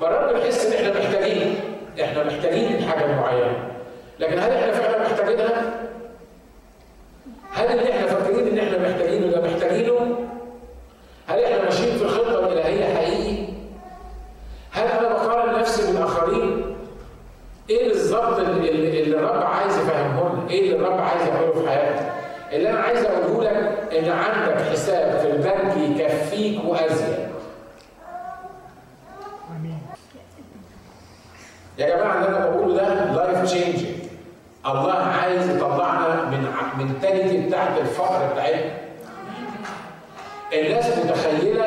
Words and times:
مرات 0.00 0.34
بنحس 0.34 0.66
إن 0.66 0.72
إحنا 0.86 1.00
محتاجين 1.00 1.54
إحنا 2.02 2.24
محتاجين 2.24 2.82
حاجة 2.88 3.06
معينة 3.20 3.70
لكن 4.18 4.38
هل 4.38 4.50
إحنا 4.52 4.72
فعلا 4.72 5.02
محتاجينها؟ 5.02 5.62
هل 7.52 7.66
اللي 7.78 7.90
إحنا 7.92 8.06
فاكرين 8.06 8.48
إن 8.48 8.58
إحنا 8.58 8.78
محتاجينه 8.88 9.26
ده 9.26 9.40
محتاجينه؟ 9.40 10.18
هل 11.26 11.44
إحنا 11.44 11.64
ماشيين 11.64 11.96
في 11.98 12.04
الخطه 12.04 12.38
الالهيه 12.38 12.94
حقيقي؟ 12.94 13.46
هل 14.72 14.86
أنا 14.88 15.08
بقارن 15.08 15.60
نفسي 15.60 15.92
بالاخرين؟ 15.92 16.76
إيه 17.70 17.88
بالظبط 17.88 18.38
اللي, 18.38 18.70
اللي 19.02 19.16
الرب 19.18 19.42
عايز 19.42 19.78
يفهمه 19.78 20.32
لنا؟ 20.32 20.50
إيه 20.50 20.60
اللي 20.60 20.76
الرب 20.76 21.00
عايز 21.00 21.22
يعمله 21.28 21.52
في 21.62 21.68
حياتك؟ 21.70 22.12
اللي 22.52 22.70
أنا 22.70 22.78
عايز 22.78 23.04
اقوله 23.04 23.50
لك 23.50 23.94
ان 23.98 24.10
عندك 24.10 24.62
حساب 24.72 25.18
في 25.18 25.30
البنك 25.30 26.00
يكفيك 26.00 26.64
وازيد. 26.64 27.26
يا 31.78 31.86
جماعة 31.96 32.14
اللي 32.24 32.28
أنا 32.38 32.46
بقوله 32.50 32.74
ده 32.76 33.12
life 33.12 33.42
changing. 33.44 33.86
الله 34.66 34.92
عايز 34.92 35.50
يطلعنا 35.50 36.24
من 36.30 36.46
mentality 36.78 37.46
بتاعت 37.46 37.78
الفقر 37.80 38.32
بتاعتنا. 38.32 38.70
الناس 40.52 40.98
متخيله 40.98 41.64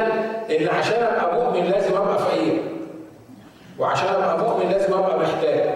ان 0.49 0.67
عشان 0.67 1.03
ابقى 1.03 1.35
مؤمن 1.35 1.65
لازم 1.71 1.95
ابقى 1.97 2.19
فقير. 2.19 2.61
وعشان 3.79 4.07
ابقى 4.07 4.37
مؤمن 4.39 4.69
لازم 4.71 4.93
ابقى 4.93 5.19
محتاج. 5.19 5.69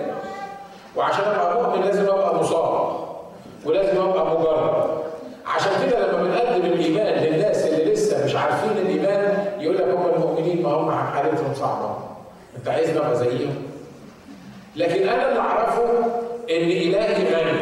وعشان 0.95 1.23
ابقى 1.25 1.63
مؤمن 1.63 1.81
لازم 1.85 2.03
ابقى 2.05 2.35
مصاب. 2.35 3.03
ولازم 3.65 4.01
ابقى 4.01 4.25
مجرب. 4.39 5.03
عشان 5.55 5.71
كده 5.89 6.07
لما 6.11 6.23
بنقدم 6.23 6.65
الايمان 6.65 7.23
للناس 7.23 7.67
اللي 7.67 7.93
لسه 7.93 8.25
مش 8.25 8.35
عارفين 8.35 8.71
الايمان 8.71 9.45
يقول 9.59 9.75
لك 9.77 9.83
هم 9.83 10.05
المؤمنين 10.15 10.63
ما 10.63 10.69
هم 10.69 10.91
حالتهم 10.91 11.53
صعبه. 11.53 11.97
انت 12.57 12.67
عايزني 12.69 12.97
ابقى 12.97 13.15
زيهم؟ 13.15 13.55
لكن 14.75 15.09
أنا 15.09 15.29
اللي 15.29 15.39
اعرفه 15.39 15.83
ان 16.49 16.55
الهي 16.71 17.35
غني 17.35 17.61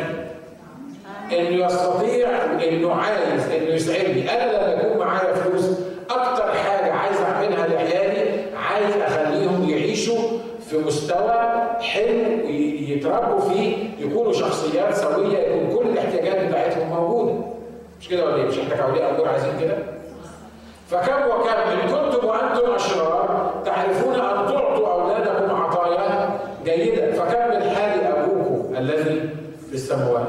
انه 1.32 1.66
يستطيع 1.66 2.30
انه 2.70 2.96
عايز 2.96 3.50
انه 3.52 3.70
يسعدني 3.70 4.30
أنا 4.34 4.52
لما 4.74 4.82
يكون 4.84 4.98
معايا 5.08 5.34
فلوس 5.34 5.66
أكتر 6.10 6.54
حاجة 6.54 6.92
عايز 6.94 7.18
اعملها 7.22 7.68
لعيالي 7.68 8.44
عايز 8.56 8.96
اخليهم 8.96 9.70
يعيشوا 9.70 10.20
في 10.70 10.78
مستوى 10.78 11.62
حلو 11.82 12.48
يتربوا 12.80 13.40
فيه 13.40 13.78
يكونوا 14.00 14.34
شخصيات 14.34 14.94
سويه 14.96 15.38
يكون 15.38 15.78
كل 15.78 15.90
الاحتياجات 15.90 16.48
بتاعتهم 16.48 16.90
موجوده 16.90 17.34
مش 18.02 18.10
كده 18.10 18.26
ولا 18.26 18.36
إيه؟ 18.36 18.44
مش 18.48 18.60
إحنا 18.60 18.76
كاولياء 18.76 19.16
امور 19.16 19.28
عايزين 19.30 19.60
كده؟ 19.62 19.78
ان 21.74 21.80
كنتم 21.90 22.28
وأنتم 22.28 22.72
أشرار 22.76 23.62
تعرفون 23.66 24.14
أن 24.14 24.48
تعطوا 24.48 24.92
أولادكم 24.94 25.56
عطايا 25.56 26.40
جيدة 26.66 27.12
فكم 27.12 27.56
من 27.56 27.70
حال 27.76 28.04
أبوكم 28.04 28.76
الذي 28.78 29.30
في 29.70 29.74
السماوات؟ 29.74 30.28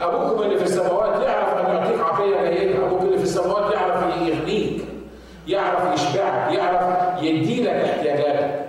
أبوكم 0.00 0.42
اللي 0.42 0.56
في 0.58 0.64
السماوات 0.64 1.22
يعرف 1.22 1.66
أن 1.66 1.74
يعطيك 1.74 2.00
عطية 2.00 2.50
جيدة 2.50 2.86
أبوك 2.86 3.02
اللي 3.02 3.18
في 3.18 3.24
السماوات 3.24 3.74
يعرف 3.74 4.16
يغنيك 4.16 4.84
يعرف 5.48 5.94
يشبعك 5.94 6.52
يعرف 6.52 7.22
يديلك 7.22 7.68
احتياجاتك. 7.68 8.64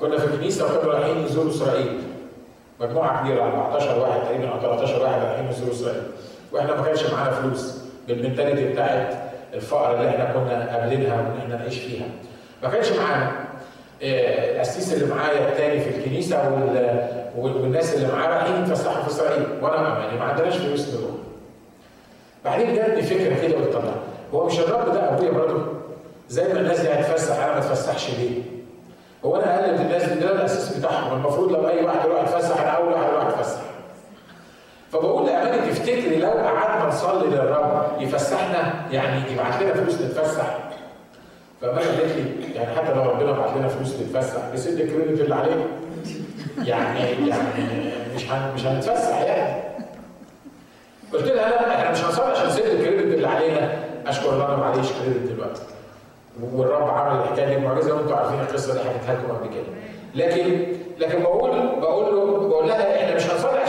كنا 0.00 0.18
في 0.18 0.24
الكنيسة 0.24 0.64
وكنا 0.64 0.92
رايحين 0.92 1.24
نزور 1.24 1.48
إسرائيل. 1.50 2.02
مجموعة 2.80 3.20
كبيرة 3.24 3.42
14 3.44 3.98
واحد 3.98 4.20
تقريبا 4.20 4.48
أو 4.48 4.60
13 4.60 5.02
واحد 5.02 5.22
رايحين 5.22 5.48
نزور 5.48 5.70
إسرائيل. 5.72 6.02
وإحنا 6.52 6.76
ما 6.76 6.82
كانش 6.82 7.06
معانا 7.12 7.30
فلوس. 7.30 7.81
بالمنتاليتي 8.08 8.72
بتاعت 8.72 9.14
الفقر 9.54 9.94
اللي 9.94 10.08
إحنا 10.10 10.24
كنا 10.32 10.76
قابلينها 10.76 11.14
وان 11.16 11.38
إحنا 11.42 11.56
نعيش 11.56 11.78
فيها. 11.78 12.04
ما 12.62 12.68
كانش 12.68 12.92
معانا 12.92 13.32
القسيس 14.02 14.94
اللي 14.94 15.14
معايا 15.14 15.48
التاني 15.48 15.80
في 15.80 15.90
الكنيسة 15.98 16.48
والناس 17.38 17.94
اللي 17.94 18.08
معاه 18.12 18.28
رايحين 18.28 18.62
يتفسحوا 18.64 19.02
في 19.02 19.08
إسرائيل 19.08 19.46
وأنا 19.62 19.98
يعني 19.98 20.18
ما 20.18 20.24
عندناش 20.24 20.56
فلوس 20.56 20.88
نروح. 20.94 21.10
بعدين 22.44 22.74
جاتني 22.74 23.02
فكرة 23.02 23.34
كده 23.48 23.56
قلت 23.58 23.72
طب 23.72 23.82
هو 24.34 24.46
مش 24.46 24.58
الرب 24.60 24.92
ده 24.94 25.08
أبويا 25.12 25.30
برضه؟ 25.30 25.62
زي 26.28 26.44
ما 26.54 26.60
الناس 26.60 26.80
دي 26.80 26.88
هتفسح 26.88 27.36
أنا 27.44 27.52
ما 27.52 27.58
اتفسحش 27.58 28.10
ليه؟ 28.10 28.42
هو 29.24 29.36
أنا 29.36 29.60
أقلد 29.64 29.80
الناس 29.80 30.04
دي 30.04 30.20
ده 30.20 30.32
الاساس 30.32 30.76
بتاعهم 30.78 31.16
المفروض 31.16 31.52
لو 31.52 31.68
أي 31.68 31.84
واحد 31.84 32.04
يروح 32.08 32.20
يتفسح 32.22 32.60
أنا 32.60 32.70
أول 32.70 32.92
واحد 32.92 33.12
لامانه 35.44 35.70
تفتكري 35.70 36.16
لو 36.16 36.30
قعدنا 36.30 36.88
نصلي 36.88 37.28
للرب 37.28 37.86
يفسحنا؟ 38.00 38.74
يعني 38.90 39.32
يبعت 39.32 39.62
لنا 39.62 39.72
فلوس 39.74 40.00
نتفسح. 40.00 40.58
فما 41.60 41.70
قالت 41.72 42.16
لي 42.16 42.54
يعني 42.54 42.76
حتى 42.76 42.94
لو 42.94 43.02
ربنا 43.10 43.32
بعت 43.32 43.56
لنا 43.56 43.68
فلوس 43.68 43.94
نتفسح 44.00 44.40
نسد 44.54 44.80
الكريدت 44.80 45.20
اللي 45.20 45.34
علينا 45.34 45.64
يعني 46.64 47.00
يعني 47.28 47.92
مش 48.14 48.22
مش 48.54 48.66
هنتفسح 48.66 49.20
يعني. 49.20 49.62
قلت 51.12 51.26
لها 51.26 51.50
لا 51.50 51.74
إحنا 51.78 51.90
مش 51.90 52.04
هنصلي 52.04 52.26
عشان 52.26 52.46
نسد 52.46 52.64
الكريدت 52.64 53.14
اللي 53.14 53.28
علينا. 53.28 53.78
أشكر 54.06 54.32
الله 54.32 54.46
أنا 54.48 54.56
معليش 54.56 54.86
كريدت 54.92 55.32
دلوقتي. 55.32 55.62
والرب 56.52 56.88
عمل 56.90 57.20
الحكاية 57.20 57.46
دي 57.46 57.56
معجزة 57.66 57.94
وأنتم 57.94 58.14
عارفين 58.14 58.40
القصة 58.40 58.72
دي 58.72 58.78
حكيتها 58.80 59.14
لكم 59.14 59.32
قبل 59.36 59.46
كده. 59.48 59.64
لكن 60.14 60.66
لكن 60.98 61.22
بقول 61.22 61.50
بقول 61.80 62.14
له 62.16 62.48
بقول 62.48 62.68
لها 62.68 63.04
إحنا 63.04 63.16
مش 63.16 63.22
هنصلي 63.30 63.60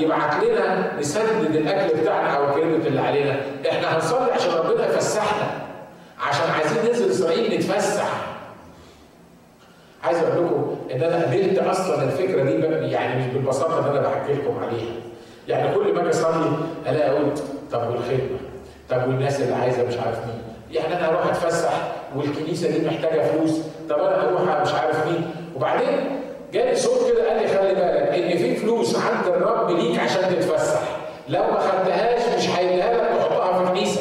يبعت 0.00 0.44
لنا 0.44 0.92
نسدد 1.00 1.54
الأكل 1.56 2.00
بتاعنا 2.00 2.36
أو 2.36 2.44
الكريدت 2.48 2.86
اللي 2.86 3.00
علينا. 3.00 3.36
إحنا 3.70 3.96
هنصلي 3.96 4.32
عشان 4.32 4.50
ربنا 4.54 4.86
يفسحنا. 4.86 5.48
عشان 6.20 6.50
عايزين 6.50 6.78
ننزل 6.86 7.10
إسرائيل 7.10 7.54
نتفسح. 7.58 8.10
عايز 10.04 10.18
أقول 10.18 10.46
لكم 10.46 10.76
إن 10.92 11.02
أنا 11.02 11.24
قبلت 11.26 11.58
أصلا 11.58 12.04
الفكرة 12.04 12.42
دي 12.42 12.86
يعني 12.92 13.20
مش 13.26 13.32
بالبساطة 13.32 13.78
اللي 13.78 13.98
أنا 14.00 14.08
بحكي 14.08 14.32
لكم 14.32 14.58
عليها. 14.64 14.92
يعني 15.48 15.74
كل 15.74 15.94
ما 15.94 16.00
أجي 16.00 16.10
أصلي 16.10 16.50
ألاقي 16.86 17.10
أقول 17.10 17.30
طب 17.72 17.90
والخدمة؟ 17.90 18.38
طب 18.90 19.08
والناس 19.08 19.40
اللي 19.40 19.54
عايزة 19.54 19.82
مش 19.86 19.98
عارف 19.98 20.18
مين؟ 20.26 20.42
يعني 20.70 20.96
أنا 20.96 21.08
أروح 21.08 21.26
أتفسح 21.26 21.72
والكنيسة 22.16 22.70
دي 22.70 22.86
محتاجة 22.86 23.20
فلوس. 23.22 23.58
طب 23.88 23.98
أنا 23.98 24.28
أروح 24.28 24.60
مش 24.62 24.72
عارف 24.74 25.06
مين؟ 25.06 25.30
وبعدين 25.56 26.19
جالي 26.52 26.76
صوت 26.76 27.12
كده 27.12 27.28
قال 27.28 27.42
لي 27.42 27.48
خلي 27.48 27.74
بالك 27.74 28.14
إن 28.32 28.38
في 28.38 28.56
فلوس 28.56 28.96
عند 28.96 29.26
الرب 29.26 29.70
ليك 29.70 29.98
عشان 29.98 30.22
تتفسح. 30.22 30.80
لو 31.28 31.40
ما 31.42 31.58
خدتهاش 31.58 32.36
مش 32.38 32.48
هيديها 32.58 32.92
لك 32.94 33.18
تحطها 33.18 33.58
في 33.64 33.70
كنيسه 33.70 34.00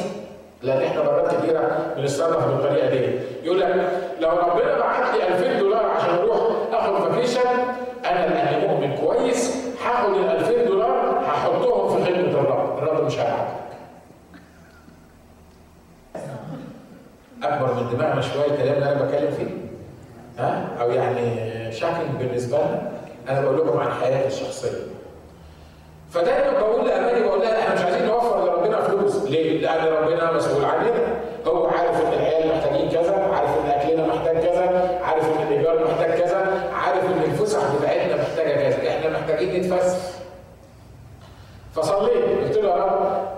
لأن 0.64 0.82
إحنا 0.82 1.04
مرات 1.04 1.36
كتيرة 1.36 1.94
بنتصرف 1.98 2.48
بالطريقة 2.48 2.90
دي. 2.90 3.20
يقول 3.44 3.60
لك 3.60 3.92
لو 4.20 4.30
ربنا 4.30 4.80
بعت 4.80 5.16
لي 5.16 5.28
2000 5.28 5.60
دولار 5.60 5.86
عشان 5.86 6.10
أروح 6.10 6.40
أخد 6.74 7.10
فاكيشن 7.12 7.40
أنا 8.06 8.20
لأني 8.34 8.68
مؤمن 8.68 8.96
كويس 8.98 9.56
هاخد 9.86 10.14
ال 10.18 10.26
2000 10.30 10.64
دولار 10.66 11.20
هحطهم 11.26 11.90
في 11.98 12.06
خدمة 12.06 12.40
الرب. 12.40 12.78
الرب 12.78 13.06
مش 13.06 13.20
هيبعت 13.20 13.48
أكبر 17.44 17.74
من 17.74 17.90
دماغنا 17.98 18.22
شوية 18.22 18.46
الكلام 18.46 18.74
اللي 18.74 18.92
أنا 18.92 19.04
بتكلم 19.04 19.31
فيه. 19.31 19.48
ها؟ 20.44 20.68
أو 20.81 20.92
يعني 20.92 21.49
شاكينج 21.72 22.09
بالنسبة 22.19 22.57
لنا 22.57 22.91
أنا 23.30 23.41
بقول 23.41 23.57
لكم 23.57 23.80
عن 23.80 23.91
حياتي 23.91 24.28
الشخصية. 24.28 24.78
فدايما 26.12 26.59
بقول 26.59 26.88
لأماني 26.88 27.22
بقول 27.22 27.41
لها 27.41 27.59
إحنا 27.59 27.75
مش 27.75 27.81
عايزين 27.81 28.06
نوفر 28.07 28.46
لربنا 28.46 28.81
فلوس. 28.81 29.16
ليه؟ 29.24 29.62
لأن 29.62 29.88
ربنا 29.94 30.31
مسؤول 30.31 30.66
عننا. 30.66 30.91
هو 31.47 31.68
عارف 31.68 32.06
إن 32.06 32.13
العيال 32.13 32.57
محتاجين 32.57 32.90
كذا 32.90 33.30
عارف 33.34 33.50
إن 33.50 33.69
أكلنا 33.69 34.07
محتاج 34.07 34.38
كذا 34.38 35.00
عارف 35.03 35.25
إن 35.25 35.47
الإيجار 35.47 35.88
محتاج 35.88 36.19
كذا 36.22 36.63
عارف 36.74 37.03
إن 37.06 37.31
الفسح 37.31 37.59
بتاعتنا 37.80 38.16
محتاجة 38.16 38.69
كذا. 38.69 38.90
إحنا 38.90 39.19
محتاجين 39.19 39.62
نتفسح. 39.62 40.09
فصليت 41.75 42.24
قلت 42.44 42.57
له 42.57 42.69
يا 42.69 42.75
رب 42.75 43.30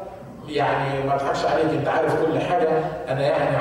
يعني 0.47 1.07
ما 1.07 1.15
اضحكش 1.15 1.45
عليك 1.45 1.65
أنت 1.65 1.87
عارف 1.87 2.25
كل 2.25 2.39
حاجة. 2.39 2.69
أنا 3.07 3.21
يعني 3.21 3.57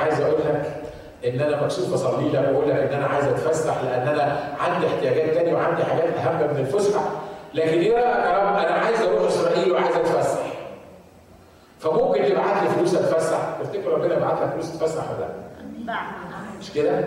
إن 1.35 1.41
أنا 1.41 1.63
مكسوف 1.63 1.95
اصلي 1.95 2.29
لك 2.29 2.49
وأقول 2.53 2.69
لك 2.69 2.77
إن 2.77 2.93
أنا 2.93 3.07
عايز 3.07 3.25
أتفسح 3.27 3.83
لأن 3.85 4.09
أنا 4.09 4.55
عندي 4.61 4.87
احتياجات 4.87 5.35
تانية 5.35 5.55
وعندي 5.55 5.85
حاجات 5.85 6.15
أهم 6.17 6.55
من 6.55 6.61
الفسحة. 6.61 7.11
لكن 7.55 7.69
إيه 7.79 7.93
رأيك 7.93 8.25
يا 8.25 8.39
رب؟ 8.39 8.57
أنا 8.57 8.75
عايز 8.75 9.01
أروح 9.03 9.27
إسرائيل 9.27 9.73
وعايز 9.73 9.97
أتفسح. 9.97 10.41
فممكن 11.79 12.25
تبعت 12.25 12.63
لي 12.63 12.69
فلوس 12.77 12.95
أتفسح؟ 12.95 13.39
تفتكر 13.63 13.89
ربنا 13.89 14.17
يبعت 14.17 14.43
لك 14.43 14.51
فلوس 14.53 14.73
تتفسح 14.73 15.05
ولا 15.11 15.29
لأ؟ 15.87 15.97
مش 16.61 16.73
كده؟ 16.73 17.05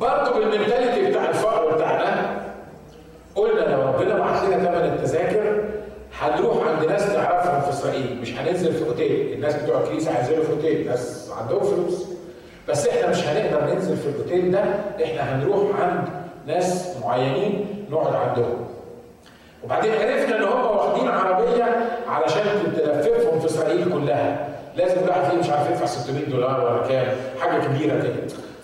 برضه 0.00 0.38
بالمنتاليتي 0.38 1.10
بتاع 1.10 1.28
الفقر 1.28 1.74
بتاعنا 1.74 2.36
قلنا 3.34 3.60
لو 3.60 3.82
ربنا 3.82 4.18
بعت 4.18 4.42
لنا 4.44 4.56
ثمن 4.56 4.92
التذاكر 4.92 5.64
هنروح 6.20 6.56
عند 6.68 6.84
ناس 6.84 7.10
نعرفهم 7.10 7.60
في 7.60 7.70
إسرائيل. 7.70 8.18
مش 8.22 8.34
هننزل 8.38 8.72
في 8.72 8.84
أوتيل. 8.88 9.32
الناس 9.32 9.54
بتوع 9.56 9.80
الكنيسة 9.80 10.10
هينزلوا 10.10 10.44
في 10.44 10.52
أوتيل. 10.52 10.86
ناس 10.86 11.30
عندهم 11.40 11.60
فلوس. 11.60 12.15
بس 12.68 12.88
إحنا 12.88 13.10
مش 13.10 13.24
هنقدر 13.26 13.74
ننزل 13.74 13.96
في 13.96 14.08
الأوتيل 14.08 14.50
ده 14.52 14.60
إحنا 15.04 15.20
هنروح 15.34 15.80
عند 15.80 16.08
ناس 16.46 16.96
معينين 17.04 17.84
نقعد 17.90 18.14
عندهم. 18.14 18.66
وبعدين 19.64 19.92
عرفنا 19.92 20.36
إن 20.38 20.42
هم 20.42 20.64
واخدين 20.76 21.08
عربية 21.08 21.64
علشان 22.08 22.42
تلففهم 22.76 23.40
في 23.40 23.46
إسرائيل 23.46 23.92
كلها. 23.92 24.48
لازم 24.76 25.04
الواحد 25.04 25.30
فيه 25.30 25.38
مش 25.38 25.50
عارف 25.50 25.70
يدفع 25.70 25.86
600 25.86 26.24
دولار 26.24 26.60
ولا 26.64 26.86
كام 26.88 27.06
حاجة 27.40 27.60
كبيرة 27.64 28.02
كده. 28.02 28.14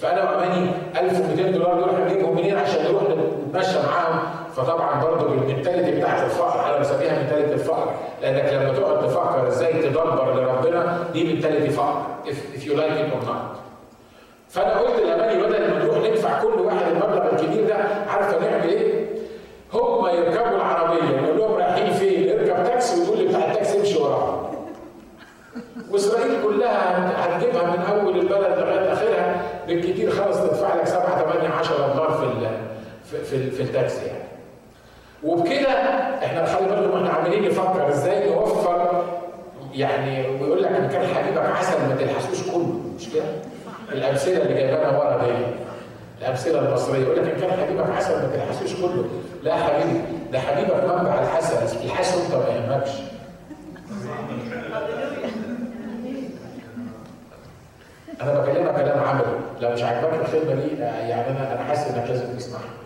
فأنا 0.01 0.31
وأماني 0.31 0.71
1200 1.01 1.51
دولار 1.51 1.75
دول 1.81 1.89
هنجيبهم 2.01 2.37
منين؟ 2.37 2.59
عشان 2.59 2.85
نروح 2.85 3.03
نتمشى 3.03 3.79
معاهم. 3.87 4.19
فطبعا 4.57 5.01
برضه 5.03 5.27
بال 5.29 5.40
mentality 5.40 5.91
بتاعت 6.01 6.23
الفقر 6.25 6.67
أنا 6.71 6.79
بسميها 6.79 7.23
mentality 7.23 7.53
الفقر. 7.53 7.95
لأنك 8.23 8.53
لما 8.53 8.73
تقعد 8.73 9.07
تفكر 9.09 9.49
إزاي 9.49 9.73
تدبر 9.83 10.35
لربنا 10.35 10.99
دي 11.13 11.35
mentality 11.35 11.71
فقر 11.71 12.03
if 12.27 12.61
you 12.65 12.71
like 12.73 12.99
it 13.01 13.13
or 13.15 13.27
not 13.29 13.59
فانا 14.49 14.79
قلت 14.79 15.01
لاماني 15.01 15.43
بدل 15.43 15.71
ما 15.71 15.79
نروح 15.85 15.99
ندفع 15.99 16.43
كل 16.43 16.61
واحد 16.61 16.87
المبلغ 16.91 17.33
الكبير 17.33 17.67
ده 17.69 17.75
عارفه 18.09 18.39
نعمل 18.51 18.69
إيه؟ 18.69 19.05
هم 19.75 20.07
يركبوا 20.07 20.57
العربيه 20.57 21.21
نقول 21.21 21.39
لهم 21.39 21.53
رايحين 21.55 21.93
فين؟ 21.93 22.29
اركب 22.39 22.65
تاكسي 22.65 23.03
وتقول 23.03 23.19
لي 23.19 23.29
بتاع 23.29 23.45
التاكسي 23.51 23.79
امشي 23.81 23.99
وراهم. 23.99 24.43
واسرائيل 25.91 26.33
كلها 26.45 27.13
هتجيبها 27.27 27.63
من 27.63 27.83
اول 27.93 28.19
البلد 28.19 28.59
لغايه 28.59 28.93
اخرها 28.93 29.43
بالكثير 29.67 30.11
خالص 30.11 30.37
تدفع 30.41 30.75
لك 30.75 30.87
7 30.87 31.33
8 31.33 31.49
10 31.49 31.77
دولار 31.95 32.11
في 32.13 33.17
في 33.33 33.51
في, 33.51 33.63
التاكسي 33.63 34.07
يعني. 34.07 34.25
وبكده 35.25 35.69
إحنا 36.25 36.47
خلي 36.47 36.69
بالكم 36.69 36.97
إحنا 36.97 37.11
عاملين 37.11 37.49
نفكر 37.49 37.89
إزاي 37.89 38.31
نوفر 38.31 39.05
يعني 39.75 40.29
ويقول 40.29 40.63
لك 40.63 40.71
إن 40.71 40.89
كان 40.89 41.15
حبيبك 41.15 41.47
عسل 41.59 41.89
ما 41.89 41.97
تلحسوش 42.01 42.51
كله 42.51 42.81
مش 42.99 43.09
كده؟ 43.09 43.25
الأمثلة 43.93 44.43
اللي 44.43 44.55
جايبانا 44.55 44.99
ورا 44.99 45.25
دي 45.27 45.33
الأمثلة 46.21 46.59
المصرية 46.69 47.03
يقول 47.03 47.17
لك 47.17 47.33
إن 47.35 47.41
كان 47.41 47.51
حبيبك 47.51 47.91
عسل 47.97 48.13
ما 48.15 48.31
تلحسوش 48.35 48.81
كله 48.81 49.05
لا 49.43 49.55
حبيبي 49.55 50.01
ده 50.33 50.39
حبيبك 50.39 50.85
منبع 50.85 51.23
الحسن 51.23 51.85
الحسن 51.85 52.21
انت 52.25 52.35
ما 52.35 52.55
يهمكش 52.55 52.91
أنا 58.23 58.41
بكلمك 58.41 58.75
كلام 58.75 58.99
عملي 58.99 59.39
لو 59.61 59.71
مش 59.71 59.83
عاجباك 59.83 60.21
الخدمة 60.21 60.55
دي 60.55 60.83
يعني 60.83 61.31
أنا 61.31 61.53
أنا 61.53 61.65
حاسس 61.65 61.89
إنك 61.91 62.11
لازم 62.11 62.37
تسمعها 62.37 62.82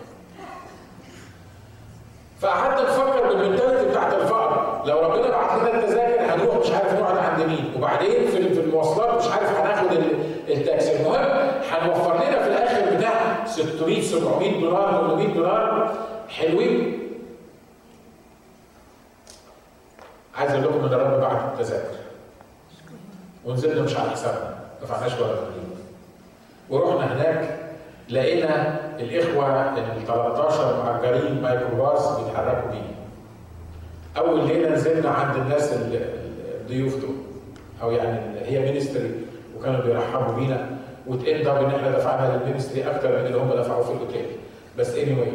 فقعدنا 2.41 2.89
نفكر 2.89 3.27
بالمنتاليتي 3.27 3.89
بتاعت 3.89 4.13
الفقر. 4.13 4.81
لو 4.85 4.99
ربنا 4.99 5.29
بعت 5.29 5.59
لنا 5.59 5.79
التذاكر 5.79 6.33
هنروح 6.33 6.57
مش 6.57 6.71
عارف 6.71 6.93
نقعد 6.93 7.17
عند 7.17 7.43
مين. 7.47 7.73
وبعدين 7.77 8.27
في 8.27 8.37
المواصلات 8.59 9.25
مش 9.25 9.31
عارف 9.31 9.49
هناخد 9.59 9.97
التاكسي. 10.49 10.95
المهم 10.99 11.49
هنوفر 11.71 12.15
لنا 12.15 12.41
في 12.43 12.47
الآخر 12.47 12.97
بتاع 12.97 13.45
600 13.45 14.01
700 14.01 14.61
دولار 14.61 14.91
800 15.07 15.33
دولار. 15.33 15.97
حلوين. 16.29 16.99
عايز 20.35 20.51
أقول 20.51 20.63
لكم 20.63 20.79
إن 20.79 20.93
الرب 20.93 21.21
بعت 21.21 21.53
التذاكر 21.53 21.95
ونزلنا 23.45 23.81
مش 23.81 23.95
على 23.97 24.09
حسابنا. 24.09 24.39
ما 24.49 24.85
دفعناش 24.85 25.13
ولا 25.13 25.25
مليم 25.31 25.77
ورحنا 26.69 27.13
هناك 27.13 27.57
لقينا 28.09 28.79
الإخوة 28.99 29.61
ال 29.77 30.05
13 30.07 30.83
مأجرين 30.85 31.41
مايكروباص 31.41 32.19
بيتحركوا 32.19 32.71
بيه. 32.71 32.87
أول 34.17 34.47
ليلة 34.47 34.69
نزلنا 34.69 35.09
عند 35.09 35.35
الناس 35.35 35.73
الضيوف 36.61 36.95
دول. 37.01 37.15
أو 37.81 37.91
يعني 37.91 38.19
هي 38.45 38.71
ministry 38.71 39.11
وكانوا 39.59 39.81
بيرحبوا 39.81 40.33
بينا. 40.35 40.69
و 41.07 41.13
turned 41.13 41.47
up 41.47 41.57
إن 41.63 41.69
إحنا 41.75 41.91
دفعنا 41.91 42.37
لل 42.37 42.46
ministry 42.46 42.83
أكتر 42.91 43.09
من 43.09 43.25
اللي 43.25 43.37
هم 43.37 43.49
دفعوا 43.53 43.83
في 43.83 43.91
الأوتيل. 43.91 44.25
بس 44.77 45.15
anyway 45.15 45.29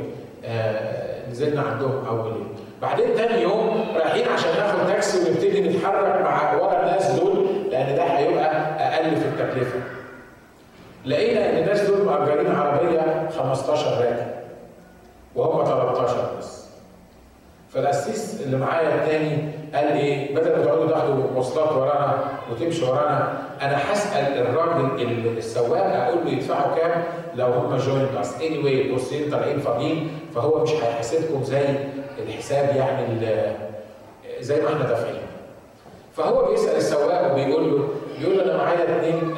آه 0.44 1.30
نزلنا 1.30 1.62
عندهم 1.62 2.04
أول 2.06 2.30
يوم. 2.32 2.48
بعدين 2.82 3.14
تاني 3.16 3.42
يوم 3.42 3.84
رايحين 3.96 4.28
عشان 4.28 4.50
ناخد 4.58 4.86
تاكسي 4.86 5.18
ونبتدي 5.30 5.60
نتحرك 5.68 6.22
مع 6.22 6.54
ورا 6.54 6.80
الناس 6.80 7.10
دول 7.20 7.46
لأن 7.70 7.96
ده 7.96 8.02
هيبقى 8.02 8.50
أقل 8.78 9.16
في 9.16 9.24
التكلفة 9.26 9.78
لقينا 11.06 11.50
ان 11.50 11.56
الناس 11.62 11.80
دول 11.80 12.06
مأجرين 12.06 12.50
عربيه 12.54 13.28
15 13.50 13.90
راكب 13.90 14.26
وهم 15.36 15.64
13 15.64 16.16
بس. 16.38 16.62
فالقسيس 17.70 18.42
اللي 18.42 18.56
معايا 18.56 18.94
التاني 18.94 19.48
قال 19.74 19.84
إيه 19.92 20.34
بدل 20.34 20.56
ما 20.58 20.64
تقعدوا 20.64 20.88
تاخدوا 20.90 21.30
مواصلات 21.34 21.72
ورانا 21.72 22.24
وتمشوا 22.50 22.88
ورانا 22.88 23.38
أنا 23.62 23.92
هسأل 23.92 24.38
الراجل 24.38 25.36
السواق 25.38 25.84
أقول 25.94 26.24
له 26.24 26.30
يدفعوا 26.32 26.76
كام؟ 26.76 27.04
لو 27.34 27.46
هم 27.46 27.76
joined 27.76 28.08
us 28.20 28.42
anyway 28.42 28.82
الكرسيين 28.82 29.30
طالعين 29.30 29.58
فاضيين 29.60 30.10
فهو 30.34 30.62
مش 30.62 30.70
هيحاسبكم 30.70 31.42
زي 31.44 31.64
الحساب 32.18 32.76
يعني 32.76 33.26
زي 34.40 34.60
ما 34.62 34.68
إحنا 34.68 34.86
دافعين. 34.86 35.20
فهو 36.16 36.50
بيسأل 36.50 36.76
السواق 36.76 37.32
وبيقول 37.32 37.70
له 37.70 37.88
بيقول 38.18 38.38
له 38.38 38.44
أنا 38.44 38.56
معايا 38.56 38.84
اثنين 38.84 39.36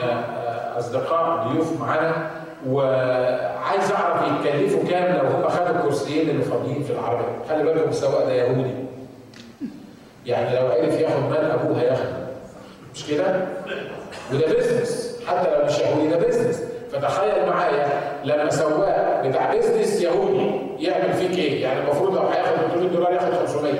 أصدقاء 0.78 1.48
ضيوف 1.48 1.80
معانا. 1.80 2.30
وعايز 2.68 3.90
أعرف 3.92 4.22
يتكلفوا 4.46 4.88
كام 4.90 5.16
لو 5.16 5.30
هم 5.30 5.48
خدوا 5.48 5.76
الكرسيين 5.76 6.30
اللي 6.30 6.42
فاضيين 6.42 6.82
في 6.82 6.92
العربية؟ 6.92 7.24
خلي 7.48 7.62
بالكم 7.62 7.88
السواق 7.90 8.24
ده 8.26 8.32
يهودي. 8.32 8.74
يعني 10.26 10.56
لو 10.56 10.66
عرف 10.66 11.00
ياخد 11.00 11.22
مال 11.30 11.50
أبوه 11.50 11.80
هياخده. 11.80 12.16
مش 12.94 13.06
كده؟ 13.06 13.24
وده 14.32 14.46
business 14.54 15.18
حتى 15.26 15.50
لو 15.58 15.64
مش 15.66 15.78
يهودي 15.78 16.08
ده 16.08 16.16
business 16.16 16.62
فتخيل 16.92 17.46
معايا 17.46 17.86
لما 18.24 18.50
سواق 18.50 19.22
بتاع 19.26 19.54
business 19.54 20.00
يهودي 20.02 20.50
يعمل 20.78 21.12
فيك 21.12 21.38
إيه؟ 21.38 21.62
يعني 21.62 21.80
المفروض 21.80 22.14
لو 22.14 22.22
هياخد 22.22 22.56
300 22.72 22.88
دولار 22.88 23.12
ياخد 23.12 23.32
500 23.46 23.72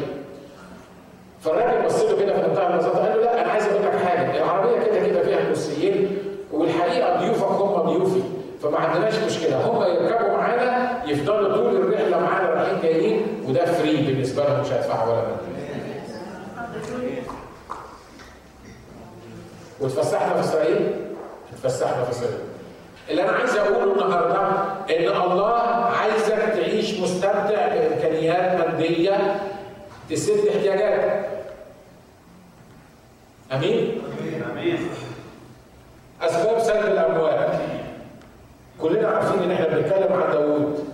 فالراجل 1.40 1.86
بص 1.86 2.02
له 2.02 2.20
كده 2.22 2.32
في 2.42 2.48
منتهى 2.48 2.66
البساطه 2.66 2.98
قال 2.98 3.16
له 3.19 3.25
لا 3.25 3.42
أنا 3.42 3.52
عايز 3.52 3.66
أقول 3.66 3.82
لك 3.86 3.96
حاجة. 4.06 4.36
العربية 4.36 4.82
كده 4.86 5.06
كده 5.06 5.22
فيها 5.22 5.36
كرسيين 5.48 5.63
فما 8.74 8.86
عندناش 8.86 9.14
مشكلة. 9.18 9.66
هم 9.66 9.82
يركبوا 9.82 10.36
معانا 10.36 11.02
يفضلوا 11.06 11.56
طول 11.56 11.76
الرحلة 11.76 12.20
معانا 12.20 12.48
رايحين 12.50 12.80
جايين 12.82 13.26
وده 13.48 13.64
فري 13.64 13.96
بالنسبة 13.96 14.44
لهم 14.44 14.60
مش 14.60 14.72
هيدفعوا 14.72 15.12
ولا 15.12 15.22
مليون 15.22 15.64
واتفسحنا 19.80 20.34
في 20.34 20.40
إسرائيل؟ 20.40 20.90
اتفسحنا 21.52 22.04
في 22.04 22.10
إسرائيل. 22.10 22.38
اللي 23.10 23.22
أنا 23.22 23.32
عايز 23.32 23.56
أقوله 23.56 23.92
النهارده 23.92 24.38
إن 24.96 25.22
الله 25.22 25.54
عايزك 26.00 26.34
تعيش 26.36 27.00
مستمتع 27.00 27.68
بإمكانيات 27.68 28.58
مادية 28.66 29.40
تسد 30.10 30.46
احتياجاتك. 30.48 31.24
أمين 33.52 34.02
اسباب 36.22 36.58
سلب 36.58 36.86
الاموال 36.86 37.58
كلنا 38.82 39.08
عارفين 39.08 39.43
ان 39.43 39.50
إحنا 39.50 39.69
بنتكلم 39.69 40.12
عن 40.12 40.32
داوود 40.32 40.84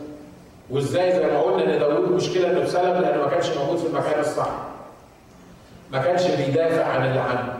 وازاي 0.70 1.12
زي 1.12 1.26
ما 1.26 1.40
قلنا 1.42 1.74
ان 1.74 1.78
داوود 1.78 2.12
مشكلة 2.12 2.50
انه 2.50 2.62
اتسلب 2.62 3.00
لأنه 3.02 3.22
ما 3.22 3.28
كانش 3.30 3.48
موجود 3.48 3.76
في 3.78 3.86
المكان 3.86 4.20
الصح. 4.20 4.50
ما 5.92 5.98
كانش 5.98 6.22
بيدافع 6.26 6.84
عن 6.84 7.06
اللي 7.06 7.20
عنده. 7.20 7.52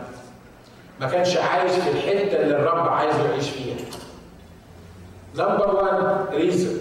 ما 1.00 1.06
كانش 1.08 1.36
عايش 1.36 1.72
في 1.72 1.90
الحتة 1.90 2.40
اللي 2.42 2.56
الرب 2.56 2.88
عايزه 2.88 3.30
يعيش 3.30 3.50
فيها. 3.50 3.76
number 5.37 5.75
1 5.74 6.34
reason 6.34 6.78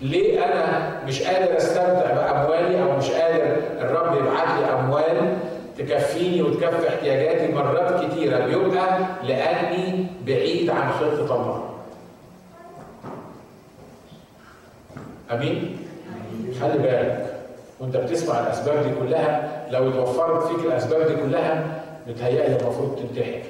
ليه 0.00 0.44
أنا 0.44 0.92
مش 1.06 1.22
قادر 1.22 1.56
أستمتع 1.56 2.12
بأموالي 2.14 2.82
أو 2.82 2.96
مش 2.96 3.10
قادر 3.10 3.56
الرب 3.80 4.16
يبعت 4.16 4.48
لي 4.58 4.64
أموال 4.72 5.36
تكفيني 5.78 6.42
وتكفي 6.42 6.88
احتياجاتي 6.88 7.52
مرات 7.52 8.04
كتيرة 8.04 8.38
بيبقى 8.46 8.98
لأني 9.22 10.06
بعيد 10.26 10.70
عن 10.70 10.92
خطه 10.92 11.34
الله. 11.34 11.71
أمين؟ 15.32 15.76
خلي 16.60 16.78
بالك 16.78 17.26
وأنت 17.80 17.96
بتسمع 17.96 18.40
الأسباب 18.40 18.82
دي 18.84 18.90
كلها 19.00 19.50
لو 19.70 19.88
اتوفرت 19.90 20.46
فيك 20.46 20.66
الأسباب 20.66 21.06
دي 21.08 21.14
كلها 21.16 21.82
متهيألي 22.06 22.56
المفروض 22.60 22.96
تنتحر. 22.98 23.40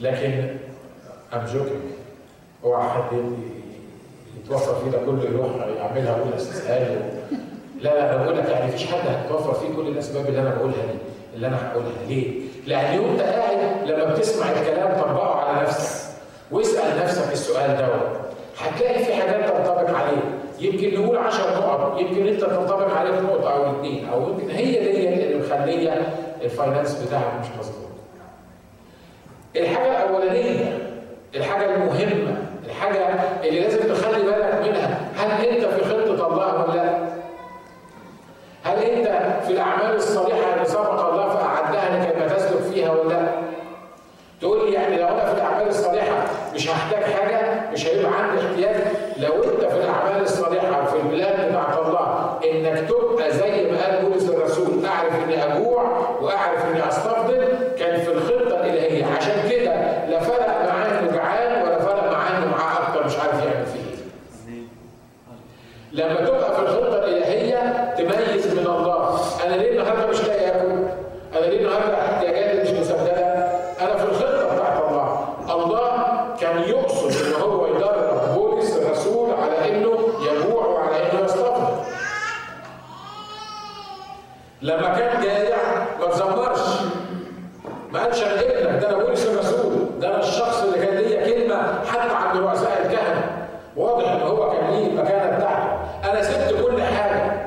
لكن 0.00 0.56
I'm 1.34 1.44
joking 1.46 1.82
اوعى 2.64 2.88
حد 2.90 3.16
يتوفر 4.44 4.74
فيه 4.84 4.90
ده 4.90 4.98
كله 5.06 5.24
يروح 5.24 5.50
يعملها 5.76 6.10
أقول 6.16 6.32
استسهال 6.36 7.00
لا 7.80 7.88
لا 7.94 8.14
أنا 8.14 8.24
بقول 8.24 8.38
لك 8.38 8.48
يعني 8.48 8.66
مفيش 8.66 8.86
حد 8.86 9.08
هتتوفر 9.08 9.54
فيه 9.54 9.74
كل 9.76 9.88
الأسباب 9.88 10.26
اللي 10.26 10.40
أنا 10.40 10.54
بقولها 10.54 10.76
دي 10.86 10.98
اللي 11.34 11.46
أنا 11.46 11.68
هقولها 11.72 11.90
ليه؟ 12.08 12.40
لأن 12.66 12.98
وانت 13.00 13.20
قاعد 13.20 13.58
لما 13.86 14.04
بتسمع 14.14 14.50
الكلام 14.50 15.00
طبقه 15.02 15.34
على 15.34 15.62
نفسك 15.62 16.06
واسأل 16.50 16.98
نفسك 17.04 17.32
السؤال 17.32 17.76
دوت 17.76 18.20
هتلاقي 18.58 19.04
في 19.04 19.14
حاجات 19.14 19.50
تنطبق 19.50 19.90
عليك 19.90 20.22
يمكن 20.60 21.02
نقول 21.02 21.16
10 21.18 21.44
نقط 21.58 22.00
يمكن 22.00 22.26
انت 22.26 22.40
تنطبق 22.44 22.94
عليك 22.94 23.14
نقطه 23.14 23.52
أو 23.54 23.70
اثنين 23.76 24.08
أو 24.08 24.28
يمكن 24.28 24.50
هي 24.50 24.64
دي 24.92 25.08
اللي 25.08 25.46
مخلية 25.46 26.06
الفاينانس 26.42 26.94
بتاعك 27.02 27.32
مش 27.40 27.46
مظبوط. 27.58 27.86
الحاجة 29.56 30.04
الأولانية 30.04 30.78
الحاجة 31.34 31.74
المهمة 31.74 32.36
الحاجة 32.66 33.06
اللي 33.44 33.60
لازم 33.60 33.78
تخلي 33.94 34.22
بالك 34.22 34.60
منها 34.68 35.00
هل 35.16 35.46
انت 35.46 35.64
في 35.64 35.84
خطة 35.84 36.26
الله 36.26 36.64
ولا 36.64 36.74
لا؟ 36.76 36.98
هل 38.64 38.78
انت 38.78 39.08
في 39.46 39.52
الأعمال 39.52 39.96
الصالحة 39.96 40.54
اللي 40.54 40.64
سبق 40.64 41.08
الله 41.12 41.28
فأعدها 41.28 41.98
لكي 42.06 42.18
ما 42.20 42.26
تسلك 42.28 42.60
فيها 42.72 42.90
ولا 42.92 43.08
لا؟ 43.14 43.26
مش 46.54 46.68
هحتاج 46.68 47.02
حاجة 47.04 47.70
مش 47.72 47.86
هيبقى 47.86 48.12
عندي 48.22 48.42
احتياج 48.46 48.76
لو 49.18 49.34
انت 49.34 49.64
في 49.64 49.76
الاعمال 49.76 50.22
الصالحه 50.22 50.82
وفي 50.82 50.96
البلاد 50.96 51.48
بتاعت 51.48 51.78
الله 51.78 52.38
انك 52.44 52.88
تبقى 52.88 53.32
زي 53.32 53.70
ما 53.70 53.84
قال 53.84 54.04
بولس 54.06 54.28
الرسول 54.30 54.86
اعرف 54.86 55.14
اني 55.26 55.44
اجوع 55.44 55.82
وأعرف 56.20 56.64
إني 56.66 56.88
استفضل 56.88 57.48
كان 57.78 58.00
في 58.00 58.12
الخطه 58.12 58.60
الالهيه 58.60 59.04
عشان 59.06 59.50
كده 59.50 60.06
لا 60.06 60.20
فرق 60.20 60.46
معاه 60.48 60.98
انه 61.00 61.10
جعان 61.16 61.62
ولا 61.62 61.78
فرق 61.78 62.12
معاه 62.12 62.38
انه 62.38 62.46
معاه 62.46 62.88
أكتر 62.88 63.06
مش 63.06 63.16
عارف 63.18 63.44
يعمل 63.44 63.66
فيه 63.66 63.80
إيه. 64.52 64.62
لما 65.92 66.26
تبقى 66.26 66.54
في 66.54 66.62
الخطه 66.62 66.98
الالهيه 67.04 67.94
تميز 67.98 68.46
من 68.54 68.66
الله 68.66 69.20
أنا 69.46 69.54
ليه 69.56 69.70
النهارده 69.80 70.06
مش 70.06 70.20
لاقي 70.24 70.48
اكل؟ 70.48 70.70
أنا 71.36 71.46
ليه 71.46 71.60
النهارده 71.66 72.04
احتياجاتي 72.06 72.62
مش 72.62 72.80
مسدده؟ 72.80 73.26
أنا 73.80 73.96
في 73.96 74.04
الخطه 74.04 74.54
بتاعت 74.54 74.82
الله. 74.88 75.28
الله 75.50 76.06
كان 76.40 76.58
يقصد 76.62 77.26
ان 77.26 77.42
هو 77.42 77.66
يدرب 77.66 78.34
بولس 78.34 78.76
الرسول 78.76 79.30
على 79.34 79.70
انه 79.70 79.98
يجوع 80.32 80.66
وعلى 80.66 80.96
انه 81.12 81.24
يستفضل. 81.24 81.76
لما 84.62 84.98
كان 84.98 85.22
جايع 85.22 85.56
ما 86.00 86.06
تزمرش 86.06 86.60
ما 87.92 88.00
قالش 88.04 88.22
أنا 88.22 88.40
ابنك 88.40 88.82
ده 88.82 88.88
أنا 88.90 89.04
بولس 89.04 89.26
الرسول 89.26 89.76
ده 90.00 90.08
أنا 90.08 90.18
الشخص 90.20 90.62
اللي 90.62 90.86
كان 90.86 90.94
ليا 90.96 91.24
كلمه 91.26 91.84
حتى 91.84 92.14
عند 92.14 92.36
رؤساء 92.40 92.82
الكهنه 92.86 93.46
واضح 93.76 94.10
ان 94.10 94.20
هو 94.22 94.50
كان 94.52 94.70
ليه 94.70 94.86
المكانه 94.86 95.36
بتاعته 95.36 95.76
أنا 96.10 96.22
سبت 96.22 96.62
كل 96.66 96.82
حاجة 96.82 97.46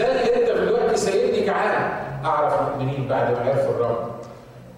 إزاي 0.00 0.42
انت 0.42 0.50
دلوقتي 0.60 0.96
سايبني 0.96 1.46
جعان 1.46 1.90
أعرف 2.24 2.54
المؤمنين 2.60 3.08
بعد 3.08 3.30
ما 3.32 3.38
عرفوا 3.50 3.70
الرب 3.74 4.10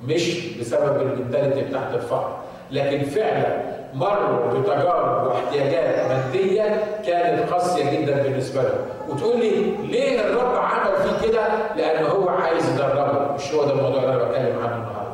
مش 0.05 0.57
بسبب 0.57 1.01
المنتاليتي 1.03 1.61
بتاعت 1.69 1.95
الفقر 1.95 2.37
لكن 2.71 3.05
فعلا 3.05 3.63
مروا 3.95 4.61
بتجارب 4.61 5.27
واحتياجات 5.27 6.09
مادية 6.09 6.85
كانت 7.07 7.53
قاسية 7.53 7.91
جدا 8.01 8.23
بالنسبة 8.23 8.63
لهم 8.63 8.87
وتقول 9.09 9.41
لي 9.41 9.51
ليه 9.83 10.21
الرب 10.21 10.57
عمل 10.57 10.97
فيه 10.97 11.29
كده؟ 11.29 11.43
لأن 11.77 12.05
هو 12.07 12.29
عايز 12.29 12.71
يدربه 12.75 13.35
مش 13.35 13.55
هو 13.55 13.65
ده 13.65 13.73
الموضوع 13.73 14.03
اللي 14.03 14.15
أنا 14.15 14.25
بتكلم 14.25 14.59
عنه 14.59 14.77
النهارده. 14.77 15.13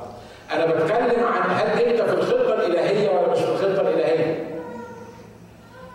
أنا 0.54 0.66
بتكلم 0.66 1.24
عن 1.26 1.50
هل 1.50 1.82
أنت 1.82 2.02
في 2.02 2.14
الخطة 2.14 2.54
الإلهية 2.54 3.08
ولا 3.10 3.32
مش 3.32 3.38
في 3.38 3.50
الخطة 3.50 3.80
الإلهية؟ 3.80 4.44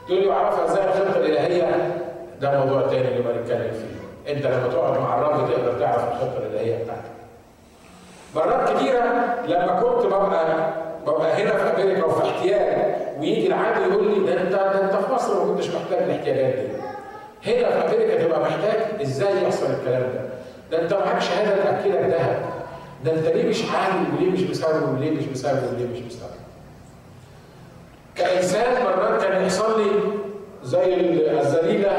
تقول 0.08 0.20
لي 0.22 0.32
اعرفها 0.32 0.66
إزاي 0.66 0.84
الخطة 0.88 1.18
الإلهية؟ 1.18 1.92
ده 2.42 2.60
موضوع 2.66 2.82
تاني 2.88 3.20
نبقى 3.20 3.34
نتكلم 3.34 3.72
فيه. 3.72 4.03
انت 4.30 4.46
لما 4.46 4.68
تقعد 4.68 5.00
مع 5.00 5.18
الرب 5.20 5.50
تقدر 5.52 5.80
تعرف 5.80 6.04
الخطة 6.04 6.38
الالهيه 6.38 6.84
بتاعتك. 6.84 7.02
مرات 8.36 8.70
كتيرة 8.76 9.04
لما 9.48 9.80
كنت 9.82 10.06
ببقى 10.06 10.74
ببقى 11.08 11.44
هنا 11.44 11.52
في 11.52 11.82
أمريكا 11.84 12.04
وفي 12.06 12.30
احتياج 12.30 12.96
ويجي 13.20 13.48
العادي 13.48 13.82
يقول 13.94 14.08
لي 14.20 14.26
ده 14.34 14.42
انت 14.42 14.52
ده 14.52 14.84
أنت 14.86 15.06
في 15.06 15.14
مصر 15.14 15.46
ما 15.46 15.54
كنتش 15.54 15.70
محتاج 15.70 16.04
الاحتياجات 16.04 16.54
دي. 16.56 16.68
هنا 17.52 17.70
في 17.70 17.96
أمريكا 17.96 18.24
تبقى 18.24 18.40
محتاج 18.42 19.02
إزاي 19.02 19.44
يحصل 19.44 19.66
الكلام 19.66 20.02
ده؟ 20.02 20.22
ده 20.72 20.84
أنت 20.84 20.94
معاك 20.94 21.22
شهادة 21.22 21.64
تاكلك 21.64 22.00
ذهب. 22.14 22.40
ده 23.06 23.12
أنت 23.14 23.28
ليه 23.28 23.50
مش 23.50 23.64
عامل 23.72 24.06
وليه 24.18 24.32
مش 24.32 24.40
مسوي 24.50 24.94
وليه 24.94 25.12
مش 25.12 25.24
مسوي 25.24 25.52
وليه 25.52 25.86
مش 25.94 26.00
مسوي. 26.00 26.30
كإنسان 28.16 28.84
مرات 28.84 29.22
كان 29.24 29.44
يحصل 29.44 29.82
لي 29.82 29.90
زي 30.64 30.96
الذليله 31.40 31.92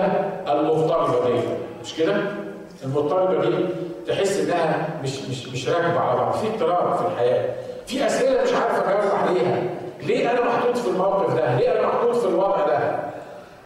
المضطربه 0.49 1.27
دي 1.31 1.41
مش 1.85 1.95
كده؟ 1.95 2.17
المضطربه 2.85 3.51
دي 3.51 3.65
تحس 4.09 4.41
إنها 4.41 4.89
مش 5.03 5.19
مش 5.31 5.49
مش 5.49 5.69
راكبة 5.69 6.01
على 6.01 6.19
بعض، 6.21 6.33
في 6.35 6.47
اضطراب 6.47 6.97
في 6.97 7.07
الحياة. 7.13 7.55
في 7.87 8.07
أسئلة 8.07 8.43
مش 8.43 8.53
عارف 8.53 8.89
أجاوب 8.89 9.15
عليها. 9.15 9.63
ليه 10.03 10.31
أنا 10.31 10.45
محطوط 10.45 10.77
في 10.79 10.89
الموقف 10.89 11.35
ده؟ 11.37 11.59
ليه 11.59 11.73
أنا 11.73 11.87
محطوط 11.89 12.17
في 12.17 12.27
الوضع 12.29 12.67
ده؟ 12.67 12.97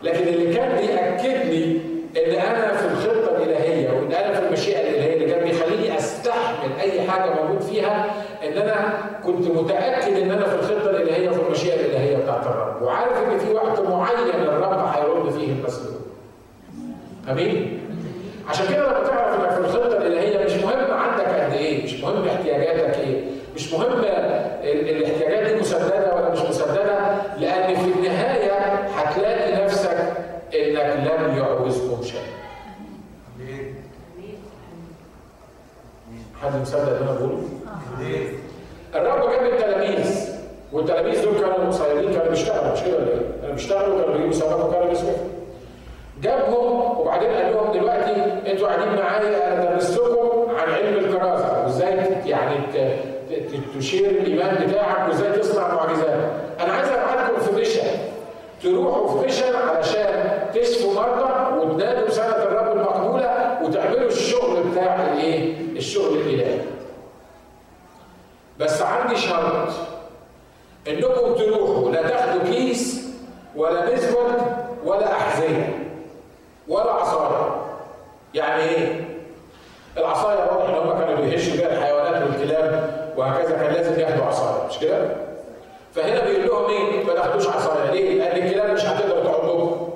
لكن 0.03 0.29
اللي 0.29 0.55
كان 0.55 0.77
بيأكد 0.77 1.47
لي 1.51 1.81
إن 2.17 2.35
أنا 2.41 2.77
في 2.77 2.87
الخطة 2.87 3.37
الإلهية 3.37 3.91
وإن 3.91 4.13
أنا 4.13 4.41
في 4.41 4.47
المشيئة 4.47 4.81
الإلهية 4.81 5.15
اللي 5.17 5.27
كان 5.35 5.45
بيخليني 5.45 5.99
أستحمل 5.99 6.73
أي 6.81 7.03
حاجة 7.03 7.31
موجود 7.43 7.61
فيها 7.61 8.07
إن 8.45 8.53
أنا 8.53 8.95
كنت 9.25 9.47
متأكد 9.49 10.17
إن 10.19 10.31
أنا 10.31 10.47
في 10.47 10.55
الخطة 10.55 10.91
الإلهية 10.91 11.31
وفي 11.31 11.41
المشيئة 11.47 11.75
الإلهية 11.81 12.17
بتاعت 12.17 12.47
الرب 12.47 12.83
وعارف 12.83 13.13
إن 13.33 13.39
في 13.39 13.53
وقت 13.55 13.81
معين 13.81 14.35
الرب 14.35 14.89
هيرد 14.95 15.31
فيه 15.33 15.53
المسلوب. 15.53 15.95
أمين؟ 17.31 17.81
عشان 18.49 18.67
كده 18.67 18.87
لما 18.87 19.07
تعرف 19.07 19.41
انك 19.41 19.51
في 19.51 19.59
الخطه 19.59 19.97
الالهيه 19.97 20.45
مش 20.45 20.53
مهم 20.53 20.91
عندك 20.93 21.25
قد 21.27 21.53
إيه، 21.53 21.85
مش 21.85 22.01
مهم 22.01 22.29
احتياجاتك 22.29 22.99
إيه، 22.99 23.25
مش 23.55 23.73
مهم 23.73 24.05
الاحتياجات 24.63 25.53
دي 25.53 25.61
مسدده 25.61 26.15
ولا 26.15 26.31
مش 26.31 26.41
مسدده، 26.41 26.99
لأن 27.39 27.75
في 27.77 27.91
النهايه 27.99 28.53
هتلاقي 28.97 29.65
نفسك 29.65 29.99
انك 30.55 31.11
لم 31.21 31.39
يعوزكم 31.39 32.03
شيء. 32.03 32.21
حد 36.43 36.61
مصدق 36.63 36.81
اللي 36.81 36.99
أنا 37.01 37.13
بقوله؟ 37.13 37.43
الرب 38.95 39.31
جاب 39.31 39.45
التلاميذ 39.45 40.29
والتلاميذ 40.73 41.23
دول 41.25 41.35
كانوا 41.35 41.67
قصيرين 41.69 42.13
كانوا 42.13 42.29
بيشتغلوا 42.29 42.73
مش 42.73 42.81
كده 42.83 42.97
ولا 42.97 43.09
إيه؟ 43.09 43.21
كانوا 43.41 43.55
بيشتغلوا 43.55 44.01
كانوا 44.01 44.13
بيجيبوا 44.13 44.33
سمك 44.33 44.65
وكانوا 44.65 44.89
بيصرفوا. 44.89 45.29
جابهم 46.23 46.99
وبعدين 47.01 47.31
قال 47.31 47.53
لهم 47.55 47.73
دلوقتي 47.73 48.15
أنتوا 48.53 48.69
قاعدين 48.69 48.97
معايا 48.97 49.53
أنا 49.53 49.75
درستكم 49.75 50.51
عن 50.59 50.71
علم 50.75 50.99
الكرازه 50.99 51.63
وازاي 51.65 51.97
يعني 52.27 52.57
تشير 53.79 54.11
الايمان 54.11 54.67
بتاعك 54.67 55.09
وازاي 55.09 55.33
تصنع 55.33 55.75
معجزات. 55.75 56.31
أنا 56.61 56.73
عايز 56.73 56.89
ابعتكم 56.89 57.41
في 57.41 57.55
mission 57.55 57.89
تروحوا 58.99 59.21
في 59.21 59.27
mission 59.27 59.57
علشان 59.57 60.41
تشفوا 60.55 60.95
مرضى 60.95 61.57
وتنادوا 61.67 62.11
سنة 62.11 62.37
الرب 62.37 62.77
المقبولة 62.77 63.59
وتعملوا 63.63 64.09
الشغل 64.09 64.63
بتاع 64.63 64.95
الايه؟ 64.95 65.55
الشغل 65.77 66.17
الإلهي. 66.19 66.59
بس 68.59 68.83
عندي 68.83 69.17
شرط 69.17 69.69
إنكم 70.89 71.35
تروحوا 71.35 71.91
لا 71.91 72.09
تاخدوا 72.09 72.43
كيس 72.43 73.09
ولا 73.57 73.95
مزود 73.95 74.43
ولا 74.85 75.13
أحذية 75.13 75.79
ولا 76.69 76.91
عصاية. 76.93 77.57
يعني 78.35 78.63
إيه؟ 78.63 79.09
العصاية 79.99 80.37
واضح 80.39 80.69
إن 80.69 80.75
هم 80.75 80.99
كانوا 80.99 81.17
بيهشوا 81.17 81.53
بيها 81.57 81.73
الحيوانات 81.79 82.23
والكلاب 82.23 82.91
وهكذا 83.17 83.57
كان 83.57 83.73
لازم 83.75 84.01
ياخدوا 84.01 84.25
عصاية 84.25 84.67
مش 84.71 84.79
كده؟ 84.79 85.09
فهنا 85.95 86.25
بيقول 86.25 86.47
لهم 86.47 86.65
إيه؟ 86.71 87.05
ما 87.05 87.15
تاخدوش 87.15 87.49
عصاية 87.49 87.91
ليه؟ 87.91 88.19
لأن 88.19 88.47
الكلاب 88.47 88.71
مش 88.71 88.85
هتقدر 88.85 89.25
تعضكم. 89.25 89.89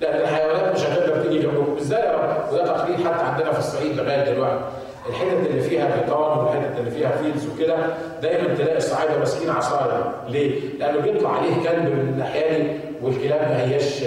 لأن 0.00 0.20
الحيوانات 0.20 0.74
مش 0.74 0.82
هتقدر 0.84 1.22
تيجي 1.22 1.38
جنبكم، 1.38 1.76
إزاي 1.80 2.00
يا 2.00 2.12
رب؟ 2.12 2.52
وده 2.52 2.64
تقريبا 2.66 2.96
حتى 2.96 3.24
عندنا 3.24 3.52
في 3.52 3.58
الصعيد 3.58 3.96
لغايه 3.96 4.32
دلوقتي. 4.32 4.60
الحتت 5.08 5.46
اللي 5.50 5.60
فيها 5.60 5.90
غيطان 5.90 6.38
والحتت 6.38 6.78
اللي 6.78 6.90
فيها 6.90 7.10
fields 7.10 7.46
وكده 7.46 7.76
دايما 8.22 8.54
تلاقي 8.54 8.76
الصعايدة 8.76 9.18
ماسكين 9.18 9.50
عصاية، 9.50 10.12
ليه؟ 10.28 10.60
لأنه 10.78 11.00
بيطلع 11.00 11.30
عليه 11.36 11.54
كلب 11.54 11.84
من 11.84 12.08
الناحية 12.12 12.58
دي 12.58 12.70
والكلاب 13.02 13.40
ما 13.40 13.62
هياش 13.62 14.04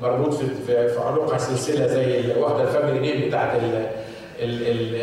مربوط 0.00 0.34
في 0.34 0.46
في, 0.66 1.00
عنقها 1.06 1.38
سلسلة 1.38 1.86
زي 1.86 2.32
واخده 2.40 2.62
ال 2.62 2.67
family 2.67 2.98
name 2.98 3.28
بتاعت 3.28 3.56
ال 3.56 3.86
ال 4.40 4.68
ال 4.68 4.96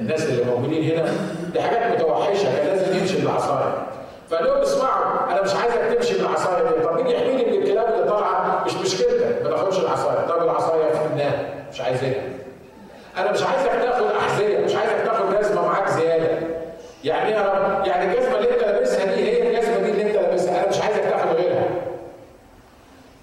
الناس 0.00 0.26
اللي 0.26 0.44
موجودين 0.44 0.90
هنا 0.90 1.12
دي 1.52 1.60
حاجات 1.60 1.92
متوحشة 1.92 2.56
كان 2.56 2.66
لازم 2.66 2.98
يمشي 2.98 3.20
بالعصايه. 3.20 3.86
فقال 4.30 4.44
لهم 4.44 4.58
اسمعوا 4.58 5.32
أنا 5.32 5.42
مش 5.42 5.54
عايزك 5.54 5.96
تمشي 5.96 6.18
بالعصايه 6.18 6.62
دي، 6.62 6.84
طب 6.84 6.96
مين 6.96 7.06
يحميني 7.06 7.44
من 7.44 7.62
الكلاب 7.62 7.94
اللي 7.94 8.10
طالعة؟ 8.10 8.64
مش 8.66 8.74
مشكلتك 8.74 9.42
ما 9.44 9.50
تاخدش 9.50 9.78
العصاية، 9.78 10.26
طب 10.26 10.42
العصاية 10.42 10.92
فنان 10.92 11.32
مش 11.72 11.80
عايزينها. 11.80 12.22
أنا 13.18 13.32
مش 13.32 13.42
عايزك 13.42 13.70
تاخد 13.70 14.06
احذيه، 14.06 14.58
مش 14.58 14.74
عايزك 14.74 15.04
تاخد 15.04 15.38
جزمه 15.38 15.62
معاك 15.66 15.88
زياده. 15.88 16.38
يعني 17.04 17.30
يا 17.30 17.42
رب؟ 17.42 17.86
يعني 17.86 18.12
الجزمة 18.12 18.36
اللي 18.38 18.54
انت 18.54 18.62
لابسها 18.62 19.04
دي 19.14 19.22
هي 19.22 19.48
الجزمة 19.50 19.78
دي 19.78 19.90
اللي 19.90 20.02
انت 20.02 20.16
لابسها، 20.16 20.60
أنا 20.60 20.68
مش 20.68 20.80
عايزك 20.80 21.00
تاخد 21.00 21.28
غيرها. 21.28 21.68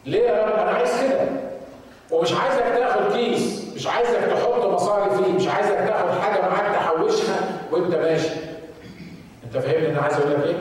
ليه 0.05 0.21
يا 0.23 0.45
رب؟ 0.45 0.59
أنا 0.59 0.71
عايز 0.71 1.01
كده. 1.01 1.19
ومش 2.11 2.33
عايزك 2.33 2.63
تاخد 2.77 3.13
كيس، 3.13 3.73
مش 3.75 3.87
عايزك 3.87 4.19
تحط 4.19 4.65
مصاري 4.65 5.09
فيه، 5.09 5.33
مش 5.33 5.47
عايزك 5.47 5.75
تاخد 5.87 6.19
حاجة 6.19 6.41
معاك 6.49 6.75
تحوشها 6.75 7.35
وانت 7.71 7.95
ماشي. 7.95 8.29
انت 9.43 9.57
فاهمني 9.57 9.89
أنا 9.89 10.01
عايز 10.01 10.17
أقول 10.17 10.31
لك 10.31 10.43
إيه؟ 10.43 10.55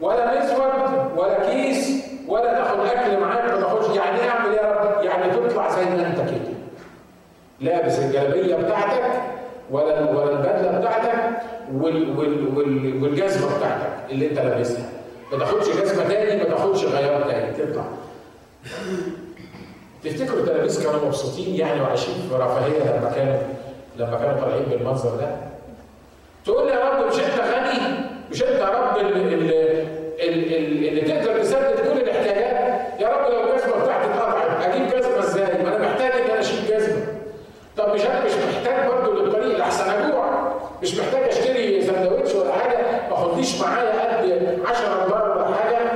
ولا 0.00 0.44
مزود 0.44 1.18
ولا 1.18 1.50
كيس 1.50 2.04
ولا 2.28 2.52
تاخد 2.54 2.86
أكل 2.86 3.20
معاك 3.20 3.44
ما 3.44 3.60
تاخدش 3.60 3.96
يعني 3.96 4.20
إيه 4.20 4.28
أعمل 4.30 4.54
يا 4.54 4.72
رب؟ 4.72 5.04
يعني 5.04 5.30
تطلع 5.30 5.70
زي 5.70 5.84
ما 5.84 6.06
أنت 6.06 6.18
كده. 6.18 6.56
لابس 7.60 7.98
الجلابية 7.98 8.56
بتاعتك 8.56 9.02
ولا 9.70 10.10
ولا 10.10 10.30
البدلة 10.32 10.78
بتاعتك 10.78 11.42
وال 11.74 12.18
وال 12.18 12.56
وال 12.58 13.02
والجزمة 13.02 13.56
بتاعتك 13.58 13.90
اللي 14.10 14.30
انت 14.30 14.38
لابسها. 14.38 14.88
ما 15.32 15.38
تاخدش 15.38 15.68
جزمة 15.68 16.08
تاني 16.08 16.36
ما 16.42 16.44
تاخدش 16.44 16.84
غيار 16.84 17.22
تاني 17.22 17.52
تطلع. 17.52 17.84
تفتكروا 20.04 20.38
التلاميذ 20.40 20.84
كانوا 20.84 21.06
مبسوطين 21.06 21.54
يعني 21.54 21.80
وعايشين 21.80 22.14
في 22.14 22.34
رفاهية 22.34 22.78
لما 22.98 23.10
كانوا 23.16 23.38
لما 23.96 24.16
كانوا 24.18 24.40
طالعين 24.40 24.62
بالمنظر 24.70 25.16
ده؟ 25.16 25.36
تقول 26.44 26.66
لي 26.66 26.72
يا 26.72 26.84
رب 26.90 27.06
مش 27.06 27.14
انت 27.14 27.40
غني؟ 27.40 27.94
مش 28.30 28.42
انت 28.42 28.60
يا 28.60 28.66
رب 28.68 28.96
اللي, 28.98 30.88
اللي 30.88 31.00
تقدر 31.00 31.38
تسدد 31.42 31.80
كل 31.80 32.00
الاحتياجات 32.00 33.00
يا 33.00 33.08
رب 33.08 33.32
لو 33.32 33.40
الجزمة 33.52 33.82
بتاعتي 33.84 34.10
اتقطعت 34.10 34.64
أجيب 34.64 34.86
جزمة 34.98 35.18
إزاي؟ 35.18 35.62
ما 35.62 35.76
أنا 35.76 35.88
محتاج 35.88 36.10
ان 36.20 36.30
أنا 36.30 36.40
اشيل 36.40 36.66
جزمة. 36.76 37.06
طب 37.76 37.94
مش 37.94 38.00
أنا 38.06 38.24
مش 38.24 38.32
محتاج 38.32 38.88
برضه 38.88 39.15
لحسن 39.66 39.90
أجوع. 39.90 40.52
مش 40.82 40.94
محتاج 40.98 41.22
أشتري 41.22 41.82
سندوتش 41.86 42.34
ولا 42.34 42.52
حاجة 42.52 43.08
ما 43.10 43.14
اخدليش 43.14 43.60
معايا 43.60 44.16
قد 44.20 44.60
10 44.66 45.04
دولار 45.06 45.30
ولا 45.38 45.56
حاجة. 45.56 45.92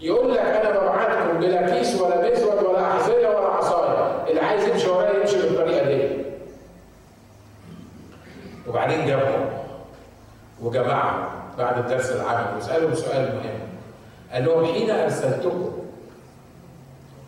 يقول 0.00 0.34
لك 0.34 0.38
أنا 0.40 0.70
ببعتكم 0.80 1.38
بلا 1.40 1.70
كيس 1.78 2.00
ولا 2.00 2.30
مزود 2.30 2.62
ولا 2.64 2.86
أحذية 2.86 3.28
ولا 3.28 3.46
عصايه 3.48 4.24
اللي 4.30 4.40
عايز 4.40 4.68
يمشي 4.68 4.88
ورايا 4.88 5.20
يمشي 5.20 5.36
بالطريقة 5.36 5.86
دي. 5.86 6.08
وبعدين 8.68 9.06
جابهم. 9.06 9.46
وجمعهم 10.62 11.28
بعد 11.58 11.78
الدرس 11.78 12.10
العملي 12.10 12.56
وسألهم 12.58 12.94
سؤال 12.94 13.22
مهم. 13.34 13.58
قال 14.32 14.44
لهم 14.44 14.64
حين 14.66 14.90
أرسلتكم 14.90 15.72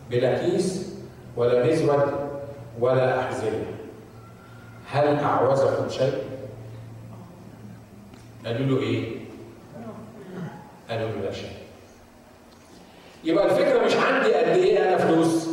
بلا 0.09 0.37
كيس 0.37 0.93
ولا 1.37 1.65
مزود 1.65 2.01
ولا 2.79 3.30
اعوزكم 5.23 5.89
شيء؟ 5.89 6.13
قالوا 8.45 8.65
له 8.67 8.79
إيه؟ 8.81 9.17
قالوا 10.89 11.09
له 11.09 11.21
لا 11.21 11.31
شيء 11.31 11.51
يبقى 13.23 13.45
الفكرة 13.45 13.85
مش 13.85 13.93
عندي 13.95 14.33
قد 14.33 14.47
إيه 14.57 14.87
أنا 14.89 14.97
فلوس 14.97 15.49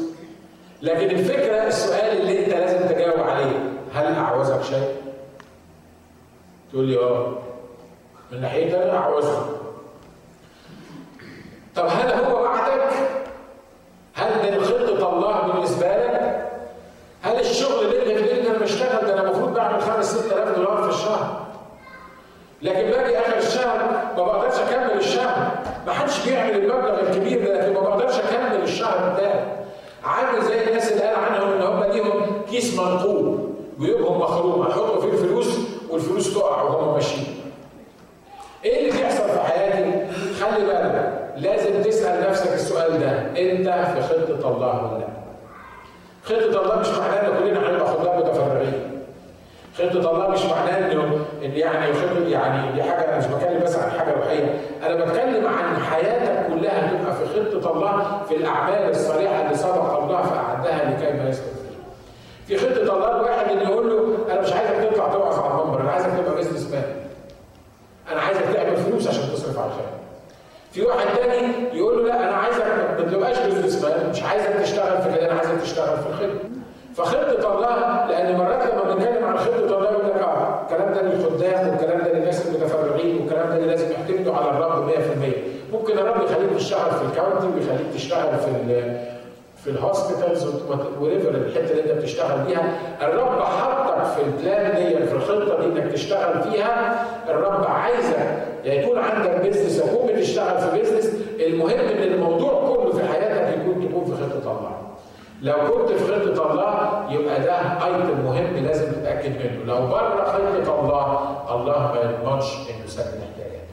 لكن 0.83 1.11
الفكرة 1.11 1.67
السؤال 1.67 2.21
اللي 2.21 2.41
أنت 2.45 2.49
لازم 2.49 2.89
تجاوب 2.95 3.21
عليه 3.21 3.71
هل 3.95 4.07
اعوزك 4.15 4.63
شيء؟ 4.63 4.95
تقول 6.73 6.85
لي 6.85 6.99
آه 6.99 7.39
من 8.33 8.41
ناحية 8.41 8.85
أنا 8.85 8.97
اعوزك 8.99 9.43
طب 11.77 11.87
هل 11.87 12.13
هو 12.13 12.43
وعدك؟ 12.43 12.91
هل 14.15 14.53
من 14.53 14.65
خطه 14.65 15.09
الله 15.17 15.53
بالنسبة 15.53 15.87
لك؟ 15.97 16.49
هل 17.23 17.41
الشغل 17.41 17.85
اللي 17.85 18.13
انت 18.15 18.23
بتقول 18.25 18.47
أنا 18.57 18.58
بشتغل 18.69 19.07
ده 19.07 19.15
أنا 19.15 19.23
المفروض 19.23 19.55
بعمل 19.55 19.81
5 19.83 20.03
6000 20.23 20.57
دولار 20.57 20.83
في 20.83 20.89
الشهر. 20.89 21.41
لكن 22.63 22.91
باجي 22.91 23.19
آخر 23.19 23.37
الشهر 23.39 23.79
ما 24.17 24.23
بقدرش 24.23 24.59
أكمل 24.61 24.97
الشهر. 24.99 25.51
ما 25.87 25.93
حدش 25.93 26.29
بيعمل 26.29 26.51
المبلغ 26.51 27.01
الكبير 27.01 27.45
ده 27.45 27.61
لكن 27.61 27.75
ما 27.75 27.81
بقدرش 27.81 28.15
أكمل 28.19 28.63
الشهر 28.63 29.13
بتاعي 29.15 29.41
عامل 30.05 30.43
زي 30.43 30.69
الناس 30.69 30.93
اللي 30.93 31.03
قال 31.05 31.17
عنهم 31.17 31.53
إن 31.53 31.63
هم 31.63 31.85
ليهم 31.93 32.43
كيس 32.51 32.79
منقوب 32.79 33.55
جيوبهم 33.81 34.19
مخرومه 34.21 34.69
يحطوا 34.69 35.01
فيه 35.01 35.09
الفلوس 35.09 35.59
والفلوس 35.91 36.35
تقع 36.35 36.63
وهم 36.63 36.95
ماشيين. 36.95 37.41
إيه 38.65 38.81
اللي 38.81 38.99
بيحصل 39.03 39.29
في 39.29 39.41
حياتي؟ 39.41 40.07
خلي 40.41 40.67
بالك 40.67 41.19
لازم 41.37 41.83
تسأل 41.83 42.31
نفسك 42.31 42.53
السؤال 42.55 43.01
ده 43.01 43.11
أنت 43.21 43.69
في 43.69 44.03
خطة 44.03 44.49
الله 44.57 44.85
ولا 44.93 44.99
لأ؟ 44.99 45.08
خطه 46.29 46.63
الله 46.63 46.79
مش 46.81 46.89
معناه 46.89 47.29
ان 47.29 47.39
كلنا 47.39 47.71
هنبقى 47.71 47.87
خطاب 47.89 48.19
متفرغين 48.27 49.03
خطة 49.79 50.11
الله 50.11 50.29
مش 50.29 50.45
معناه 50.45 50.93
إنه 50.93 51.25
إن 51.45 51.51
يعني 51.51 51.93
خطة 51.93 52.29
يعني 52.29 52.73
دي 52.73 52.83
حاجة 52.83 53.09
أنا 53.09 53.19
مش 53.19 53.27
بتكلم 53.27 53.61
بس 53.65 53.77
عن 53.77 53.91
حاجة 53.91 54.13
روحية، 54.13 54.61
أنا 54.87 55.05
بتكلم 55.05 55.47
عن 55.47 55.83
حياتك 55.83 56.47
كلها 56.47 56.91
تبقى 56.91 57.15
في 57.17 57.25
خطة 57.27 57.73
الله 57.73 58.23
في 58.29 58.37
الأعمال 58.37 58.91
الصالحة 58.91 59.43
اللي 59.45 59.55
سبق 59.57 59.99
الله 60.03 60.23
فأعدها 60.23 60.91
لكي 60.91 61.13
ما 61.23 61.29
يسلك 61.29 61.45
في 62.47 62.57
خطة 62.59 62.81
الله 62.97 63.17
الواحد 63.17 63.51
اللي 63.51 63.65
يقول 63.65 63.91
له 63.91 64.33
أنا 64.33 64.41
مش 64.41 64.53
عايزك 64.53 64.91
تطلع 64.91 65.09
توعظ 65.13 65.39
على 65.39 65.63
المنبر، 65.63 65.81
أنا 65.81 65.91
عايزك 65.91 66.11
تبقى 66.19 66.35
بزنس 66.37 66.71
مان. 66.73 66.85
أنا 68.13 68.21
عايزك 68.21 68.43
تعمل 68.55 68.77
فلوس 68.77 69.09
عشان 69.09 69.23
تصرف 69.35 69.59
على 69.59 69.67
الخير. 69.67 69.85
في 70.79 70.85
واحد 70.85 71.07
تاني 71.17 71.53
يقول 71.79 71.99
له 71.99 72.09
لا 72.09 72.29
أنا 72.29 72.37
عايزك 72.37 72.65
ما 72.99 73.11
تبقاش 73.13 73.39
business 73.39 73.85
مش 74.11 74.23
عايزك 74.23 74.49
تشتغل 74.63 75.03
في 75.03 75.09
كده، 75.19 75.31
أنا 75.31 75.39
عايزك 75.39 75.61
تشتغل 75.63 75.97
في 75.99 76.07
الخدمة. 76.09 76.41
فخطة 76.97 77.55
الله 77.55 78.07
لأن 78.11 78.37
مرات 78.39 78.63
لما 78.73 78.95
بنتكلم 78.95 79.25
عن 79.25 79.39
خطة 79.39 79.57
الله 79.65 79.85
يقول 79.91 80.07
لك 80.07 80.23
آه 80.23 80.63
الكلام 80.63 80.95
ده 80.95 81.03
للخدام 81.03 81.69
والكلام 81.69 81.99
ده 81.99 82.13
للناس 82.13 82.47
المتفرغين 82.47 83.17
والكلام 83.21 83.49
ده 83.49 83.57
اللي 83.57 83.67
لازم 83.67 83.87
يعتمدوا 83.93 84.35
على 84.35 84.51
الرب 84.51 84.91
100% 84.91 84.93
ممكن 85.73 85.99
الرب 85.99 86.23
يخليك 86.25 86.51
تشتغل 86.57 86.91
في 86.91 87.05
ال 87.05 87.11
county 87.11 87.47
ويخليك 87.47 87.95
تشتغل 87.95 88.39
في 88.39 88.83
في 89.65 89.71
ال 89.71 89.78
hospitals 89.78 90.47
wherever 91.01 91.29
الحتة 91.31 91.71
اللي 91.71 91.83
انت 91.83 91.91
بتشتغل 92.03 92.47
فيها 92.47 92.73
الرب 93.03 93.41
حطك 93.43 94.05
في 94.05 94.23
ال 94.23 94.33
plan 94.33 94.77
دي 94.77 95.07
في 95.07 95.13
الخطة 95.15 95.61
دي 95.61 95.67
انك 95.67 95.93
تشتغل 95.93 96.43
فيها. 96.43 97.05
الرب 97.29 97.65
عايزك 97.67 98.19
يا 98.65 98.75
يكون 98.75 98.99
عندك 98.99 99.31
business 99.41 99.81
يكون 100.19 100.25
بتشتغل 100.27 100.59
في 100.59 100.79
business 100.79 101.13
المهم 101.41 101.71
إن 101.79 102.03
الموضوع 102.03 102.69
كله 102.69 102.93
في 102.93 103.09
حياتك 103.13 103.59
يكون 103.61 103.89
تكون 103.89 104.05
في 104.05 104.23
خطة 104.23 104.51
الله 104.59 104.79
لو 105.43 105.57
كنت 105.57 105.93
في 105.93 106.05
خطة 106.13 106.53
الله 106.53 107.07
يبقى 107.13 107.41
ده 107.41 107.55
item 107.87 108.25
مهم 108.25 108.57
لازم 108.65 108.93
تتأكد 108.93 109.31
منه، 109.31 109.65
لو 109.65 109.87
بره 109.87 110.25
خطة 110.25 110.81
الله 110.81 111.37
الله 111.55 111.79
ما 111.79 112.01
يضمنش 112.01 112.45
إنه 112.71 112.85
يسدد 112.85 113.07
احتياجاتك. 113.07 113.69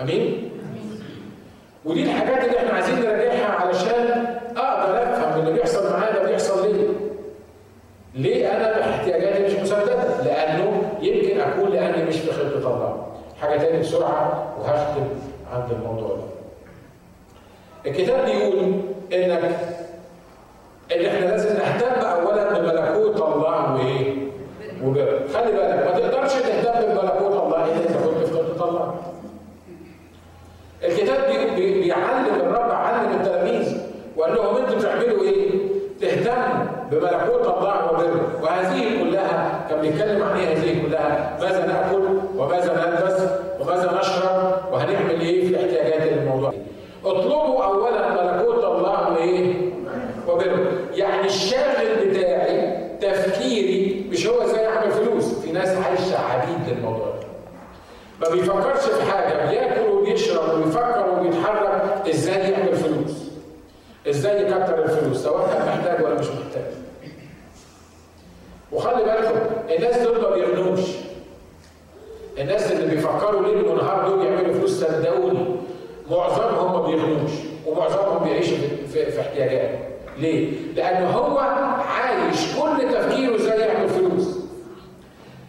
أمين؟ 0.00 0.50
ودي 1.84 2.02
الحاجات 2.04 2.44
اللي 2.44 2.58
إحنا 2.58 2.70
عايزين 2.72 3.00
نراجعها 3.00 3.46
علشان 3.46 4.26
أقدر 4.56 5.02
أفهم 5.02 5.40
اللي 5.40 5.52
بيحصل 5.52 5.92
معايا 5.92 6.12
ده 6.12 6.28
بيحصل 6.30 6.62
ليه؟ 6.76 6.88
ليه 8.14 8.56
أنا 8.56 8.90
احتياجاتي 8.90 9.46
مش 9.46 9.60
مسددة؟ 9.62 10.22
لأنه 10.24 10.79
يمكن 11.02 11.40
اكون 11.40 11.70
لأني 11.70 12.04
مش 12.04 12.16
في 12.16 12.32
خطة 12.32 12.56
الله. 12.56 13.06
حاجة 13.40 13.58
تاني 13.58 13.80
بسرعة 13.80 14.54
وهختم 14.58 15.04
عند 15.52 15.72
الموضوع 15.72 16.08
ده. 16.08 16.22
الكتاب 17.90 18.24
بيقول 18.24 18.58
انك 19.12 19.50
ان 20.96 21.06
إحنا 21.06 21.26
لازم 21.26 21.56
نهتم 21.56 22.06
اولا 22.06 22.58
بملكوت 22.58 23.16
الله 23.16 23.74
وايه؟ 23.74 24.14
وبره، 24.84 25.20
خلي 25.34 25.52
بالك 25.52 25.86
ما 25.86 25.98
تقدرش 25.98 26.32
تهتم 26.32 26.86
بملكوت 26.86 27.32
الله 27.32 27.64
الا 27.64 27.74
اذا 27.74 28.00
كنت 28.04 28.26
في 28.26 28.34
خطه 28.34 28.68
الله. 28.68 28.94
الكتاب 30.84 31.30
بي 31.30 31.54
بي 31.54 31.80
بيعلم 31.80 32.34
الرب 32.40 32.70
علم 32.70 33.12
التلاميذ 33.20 33.78
وقال 34.16 34.34
لهم 34.34 34.56
أنتوا 34.56 34.80
تعملوا 34.80 35.22
إيه؟ 35.24 35.50
تهتموا 36.00 36.64
بملكوت 36.90 37.46
الله 37.56 37.92
وبره، 37.92 38.40
وهذه 38.42 39.02
كلها 39.02 39.66
كان 39.70 39.80
بيتكلم 39.80 40.22
عن 40.22 40.36
إيه 40.38 40.56
هذه 40.56 40.86
كلها؟ 40.86 41.38
ماذا 41.40 41.66
ناكل 41.66 42.02
وماذا 42.36 42.72
نلبس 42.74 43.20
وماذا 43.60 43.98
نشرب 44.00 44.72
وهنعمل 44.72 45.20
إيه 45.20 45.46
في 45.46 45.54
الاحتياجات 45.54 46.12
الموضوع 46.12 46.52
اطلبوا 47.04 47.64
اولا 47.64 48.08
ملكوت 48.08 48.64
الله 48.64 49.12
وايه؟ 49.12 49.54
وبره، 50.28 50.72
يعني 50.94 51.26
الشاغل 51.26 52.08
بتاعي 52.08 52.88
تفكيري 53.00 54.06
مش 54.10 54.26
هو 54.26 54.42
إزاي 54.42 54.66
اعمل 54.66 54.90
فلوس، 54.90 55.38
في 55.38 55.52
ناس 55.52 55.68
عايشه 55.68 56.18
عبيد 56.18 56.68
للموضوع 56.68 57.06
ده. 57.06 57.26
ما 58.20 58.34
بيفكرش 58.34 58.80
في 58.80 59.12
حاجة، 59.12 59.50
بياكل 59.50 59.90
وبيشرب 59.90 60.54
وبيفكر 60.54 61.10
وبيتحرك 61.10 62.08
إزاي 62.08 62.52
يعمل 62.52 62.74
فلوس. 62.74 63.30
إزاي 64.10 64.42
يكتر 64.42 64.84
الفلوس، 64.84 65.16
سواء 65.24 65.48
كان 65.52 65.66
محتاج 65.68 66.04
ولا 66.04 66.14
مش 66.14 66.26
محتاج. 66.26 66.64
وخلي 68.72 69.04
بالكم 69.04 69.36
الناس 69.76 69.98
دول 69.98 70.20
ما 70.22 70.30
بيغنوش. 70.30 70.80
الناس 72.38 72.72
اللي 72.72 72.94
بيفكروا 72.94 73.42
ليل 73.42 73.64
ونهار 73.64 74.08
دول 74.08 74.26
يعملوا 74.26 74.54
فلوس 74.54 74.70
صدقوني 74.80 75.56
معظمهم 76.10 76.72
ما 76.72 76.86
بيغنوش 76.86 77.30
ومعظمهم 77.66 78.24
بيعيشوا 78.24 78.56
في, 78.92 79.10
في, 79.10 79.20
احتياجات 79.20 79.78
ليه؟ 80.18 80.52
لأنه 80.76 81.10
هو 81.10 81.38
عايش 81.38 82.54
كل 82.60 82.92
تفكيره 82.94 83.36
إزاي 83.36 83.60
يعمل 83.60 83.88
فلوس 83.88 84.38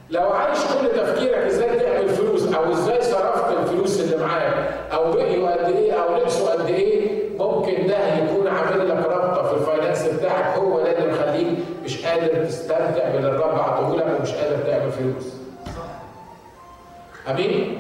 لو 0.10 0.30
عايش 0.30 0.60
كل 0.60 0.88
تفكيرك 1.02 1.38
إزاي 1.38 1.80
تعمل 1.80 2.10
فلوس 2.10 2.54
أو 2.54 2.72
إزاي 2.72 3.02
صرفت 3.02 3.58
الفلوس 3.60 4.02
اللي 4.02 4.26
معاك 4.26 4.74
أو 4.94 5.12
بقيوا 5.12 5.52
قد 5.52 5.76
إيه 5.76 5.92
أو 5.94 6.16
لبسوا 6.22 6.50
قد 6.52 6.66
إيه 6.70 7.22
ممكن 7.40 7.88
ده 7.88 8.18
يكون 8.18 8.48
عامل 8.48 8.90
لك 8.90 9.06
رابطه 9.06 9.44
في 9.44 9.54
الفاينانس 9.54 10.04
بتاعك 10.08 10.58
هو 10.58 10.80
ده 10.82 10.98
اللي 10.98 11.12
مخليك 11.14 11.48
مش 11.86 12.06
قادر 12.06 12.46
تستمتع 12.46 13.10
باللي 13.10 13.28
الرب 13.30 13.60
عطوه 13.60 14.16
ومش 14.20 14.32
قادر 14.32 14.58
تعمل 14.68 14.91
فلوس. 15.02 15.34
أمين؟ 17.30 17.80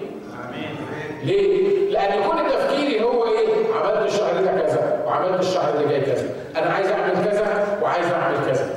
أمين 0.49 0.75
ليه؟ 1.23 1.89
لأن 1.89 2.23
كل 2.23 2.49
تفكيري 2.51 3.03
هو 3.03 3.25
إيه؟ 3.25 3.73
عملت 3.73 4.13
الشهر 4.13 4.43
ده 4.43 4.51
كذا، 4.51 5.03
وعملت 5.05 5.39
الشهر 5.39 5.73
اللي 5.73 5.89
جاي 5.89 6.01
كذا، 6.01 6.29
أنا 6.57 6.73
عايز 6.73 6.87
أعمل 6.87 7.13
كذا 7.25 7.77
وعايز 7.81 8.05
أعمل 8.05 8.37
كذا. 8.51 8.69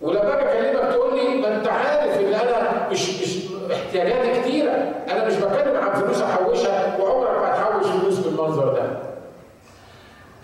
ولما 0.00 0.24
باجي 0.24 0.42
أكلمك 0.42 0.92
تقول 0.92 1.18
لي 1.18 1.40
ما 1.40 1.56
أنت 1.56 1.68
عارف 1.68 2.20
إن 2.20 2.34
أنا 2.34 2.88
مش 2.90 3.22
مش 3.22 3.38
احتياجاتي 3.72 4.40
كتيرة، 4.40 4.72
أنا 5.10 5.26
مش 5.26 5.34
بتكلم 5.34 5.76
عن 5.76 6.00
فلوس 6.02 6.22
أحوشها 6.22 6.98
وعمرك 7.00 7.38
ما 7.38 7.54
هتحوش 7.54 7.86
فلوس 7.86 8.18
بالمنظر 8.18 8.72
ده. 8.74 8.98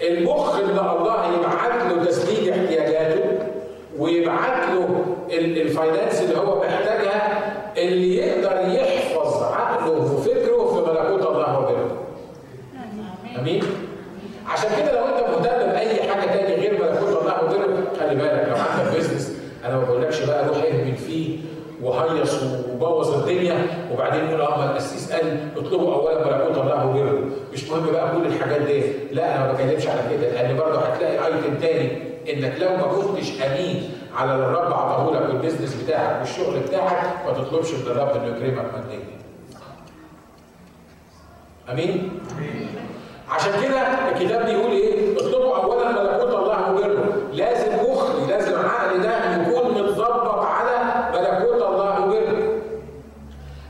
المخ 0.09 0.59
اللي 0.59 0.81
الله 0.81 1.25
يبعت 1.35 1.93
له 1.93 2.05
تسديد 2.05 2.49
احتياجاته 2.49 3.39
ويبعت 3.99 4.69
له 4.69 5.05
الفاينانس 5.31 6.23
اللي 6.23 6.39
هو 6.39 6.59
محتاجها 6.59 7.53
اللي 7.77 8.17
يقدر 8.17 8.55
وهيص 21.85 22.43
وبوظ 22.43 23.15
الدنيا 23.15 23.67
وبعدين 23.93 24.29
يقول 24.29 24.41
آه 24.41 24.59
ما 24.59 24.71
القسيس 24.71 25.13
قال 25.13 25.49
اولا 26.15 26.37
ملكوت 26.39 26.59
الله 26.59 26.87
وبره 26.87 27.25
مش 27.53 27.71
مهم 27.71 27.93
بقى 27.93 28.11
كل 28.17 28.27
الحاجات 28.27 28.61
دي 28.61 28.83
لا 29.13 29.37
أنا 29.37 29.47
ما 29.47 29.53
بتكلمش 29.53 29.87
على 29.87 30.01
كده 30.11 30.31
لأن 30.31 30.57
برضه 30.57 30.79
هتلاقي 30.79 31.27
ايتم 31.27 31.55
تاني 31.61 31.99
انك 32.33 32.61
لو 32.61 32.69
ما 32.77 32.83
كنتش 32.83 33.43
امين 33.43 33.91
على 34.17 34.35
اللي 34.35 34.45
الرب 34.47 34.73
عطاه 34.73 35.11
لك 35.13 35.29
والبيزنس 35.29 35.75
بتاعك 35.83 36.19
والشغل 36.21 36.61
بتاعك 36.61 37.27
ما 37.27 37.33
تطلبش 37.33 37.71
من 37.75 37.87
الرب 37.87 38.09
انه 38.17 38.27
يكرمك 38.37 38.65
ماديا 38.75 39.05
امين؟ 41.73 42.21
عشان 43.31 43.53
كده 43.63 43.81
الكتاب 44.09 44.47
بيقول 44.47 44.71
إيه؟ 44.71 45.17
اطلبوا 45.17 45.57
اولا 45.57 45.89
ملكوت 45.91 46.35
الله 46.35 46.73
وبره، 46.73 47.13
لازم 47.33 47.73
مخي 47.91 48.27
لازم 48.29 48.59
عقلي 48.59 48.99
ده 48.99 49.35
يكون 49.43 49.83
متظبط 49.83 50.39
على 50.39 50.95
ملكوت 51.15 51.63
الله 51.63 52.05
وبره. 52.05 52.59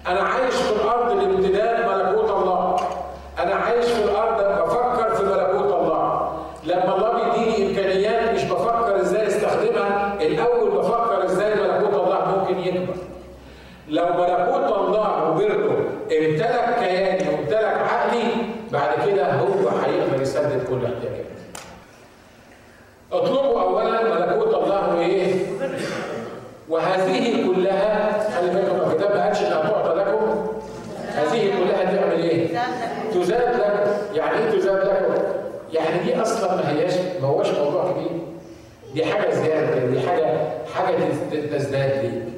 أنا 0.07 0.21
عايش 0.21 0.55
في 0.55 0.73
الأرض 0.73 1.13
لامتداد 1.17 1.77
ملكوت 1.89 2.31
الله. 2.31 2.77
أنا 3.43 3.55
عايش 3.55 3.85
في 3.87 4.05
الأرض 4.05 4.63
بفكر 4.63 5.15
في 5.15 5.23
ملكوت 5.25 5.73
الله. 5.81 6.33
لما 6.65 6.97
الله 6.97 7.13
بيديني 7.13 7.71
امكانيات 7.71 8.35
مش 8.35 8.45
بفكر 8.45 9.01
إزاي 9.01 9.27
استخدمها، 9.27 10.15
الأول 10.21 10.71
بفكر 10.71 11.25
إزاي 11.25 11.55
ملكوت 11.55 11.95
الله 11.95 12.37
ممكن 12.39 12.59
يكبر. 12.59 12.95
لو 13.89 14.05
ملكوت 14.05 14.77
الله 14.79 15.31
وبره 15.31 15.84
امتلك 16.13 16.77
كياني 16.81 17.29
وامتلك 17.29 17.65
عقلي 17.65 18.25
بعد 18.73 19.09
كده 19.09 19.33
هو 19.33 19.69
هيقدر 19.69 20.23
يسدد 20.23 20.65
كل 20.69 20.85
احتياجاتي. 20.85 21.25
اطلبوا 23.13 23.63
اولا 23.63 24.03
ملكوت 24.03 24.55
الله 24.55 24.95
وايه؟ 24.97 25.35
وهذه 26.69 27.47
كلها 27.47 28.21
خلي 28.31 28.51
بالكم 28.51 28.91
الكتاب 28.91 29.17
ما 29.17 29.25
قالش 29.25 29.41
إنها 29.41 29.63
تعطى 29.63 29.95
لكم 30.01 30.47
هذه 31.15 31.51
كلها 31.59 31.85
تعمل 31.97 32.23
إيه؟ 32.23 32.59
تزاد 33.15 33.55
لكم، 33.57 33.91
يعني 34.15 34.39
إيه 34.39 34.59
تزاد 34.59 34.87
لكم؟ 34.87 35.23
يعني 35.73 35.99
دي 36.05 36.23
أصلا 36.23 36.55
ما 36.57 36.71
هياش 36.71 36.93
ما 37.23 37.29
هوش 37.29 37.49
موضوع 37.51 37.93
كبير. 37.93 38.11
دي 38.95 39.05
حاجة 39.05 39.31
زيادة 39.31 39.87
دي 39.87 40.09
حاجة 40.09 40.39
حاجة 40.75 40.97
تزداد 41.53 42.05
ليك. 42.05 42.34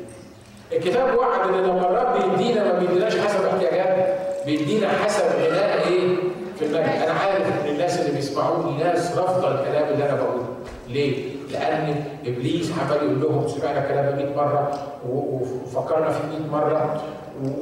الكتاب 0.72 1.16
وعد 1.18 1.48
إن 1.48 1.55
لما 1.62 1.81
الرب 1.81 2.33
يدينا 2.35 2.72
ما 2.72 2.79
بيديناش 2.79 3.16
حسب 3.18 3.44
احتياجاتنا 3.46 4.07
بيدينا 4.46 4.88
حسب 4.88 5.24
غناء 5.24 5.88
إيه؟ 5.88 6.16
في 6.59 6.64
المجد. 6.64 7.02
أنا 7.02 7.12
عارف 7.12 7.46
إن 7.64 7.68
الناس 7.70 8.00
اللي 8.00 8.12
بيسمعوني 8.12 8.83
ناس 8.85 9.18
رافضة 9.18 9.48
الكلام 9.61 9.88
اللي 9.92 10.05
أنا 10.11 10.14
بقوله. 10.22 10.46
ليه؟ 10.88 11.37
لأن 11.52 12.05
إبليس 12.26 12.70
عمال 12.79 12.96
يقول 12.96 13.20
لهم 13.22 13.48
سمعنا 13.48 13.79
الكلام 13.85 14.05
ده 14.07 14.24
100 14.24 14.37
مره 14.37 14.70
وفكرنا 15.09 16.11
فيه 16.11 16.38
100 16.38 16.50
مرة 16.52 17.00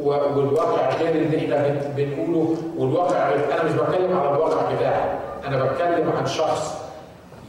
والواقع 0.02 0.94
غير 0.96 1.14
اللي 1.14 1.56
إحنا 1.56 1.80
بنقوله 1.96 2.56
والواقع 2.78 3.28
غير 3.30 3.44
أنا 3.54 3.62
مش 3.64 3.72
بتكلم 3.72 4.18
على 4.18 4.30
الواقع 4.30 4.72
بتاعي. 4.74 5.10
أنا 5.46 5.64
بتكلم 5.64 6.12
عن 6.18 6.26
شخص 6.26 6.83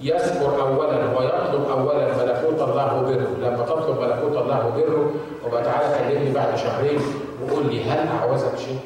يذكر 0.02 0.62
اولا 0.62 1.20
ويطلب 1.20 1.70
اولا 1.72 2.08
ملكوت 2.08 2.70
الله 2.70 3.00
وبره، 3.00 3.28
لما 3.42 3.66
تطلب 3.66 4.02
ملكوت 4.02 4.42
الله 4.42 4.68
وبره 4.68 5.12
وبقى 5.46 5.64
تعالى 5.64 5.98
كلمني 6.00 6.32
بعد 6.34 6.58
شهرين 6.58 7.00
وقول 7.44 7.66
لي 7.66 7.84
هل 7.84 8.08
أعوزك 8.08 8.58
شيء؟ 8.58 8.80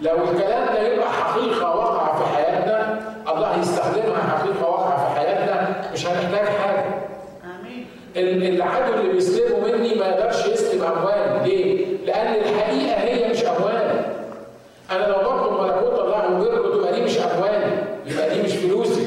لو 0.00 0.14
الكلام 0.14 0.74
ده 0.74 0.92
يبقى 0.92 1.12
حقيقة 1.12 1.76
وقع 1.76 2.16
في 2.16 2.24
حياتنا 2.36 3.00
الله 3.32 3.60
يستخدمها 3.60 4.22
حقيقة 4.36 4.70
وقع 4.70 4.96
في 4.96 5.14
حياتنا 5.20 5.82
مش 5.92 6.06
هنحتاج 6.06 6.46
حاجة. 6.48 6.84
آمين 7.44 7.86
العدو 8.54 8.94
اللي 8.94 9.12
بيسلبه 9.12 9.60
مني 9.60 9.94
ما 9.94 10.06
يقدرش 10.06 10.46
يسلب 10.46 10.82
اموالي، 10.82 11.48
ليه؟ 11.48 11.86
لأن 12.06 12.34
الحقيقة 12.34 12.94
هي 13.00 13.30
مش 13.30 13.44
اموالي. 13.44 14.00
أنا 14.90 15.06
لو 15.06 15.18
بطلب 15.18 15.60
ملكوت 15.62 15.98
الله 16.00 16.40
وبره 16.40 16.74
تبقى 16.76 16.92
دي 16.92 17.00
مش 17.02 17.18
اموالي، 17.18 17.78
يبقى 18.06 18.34
دي 18.34 18.42
مش 18.42 18.52
فلوسي 18.52 19.06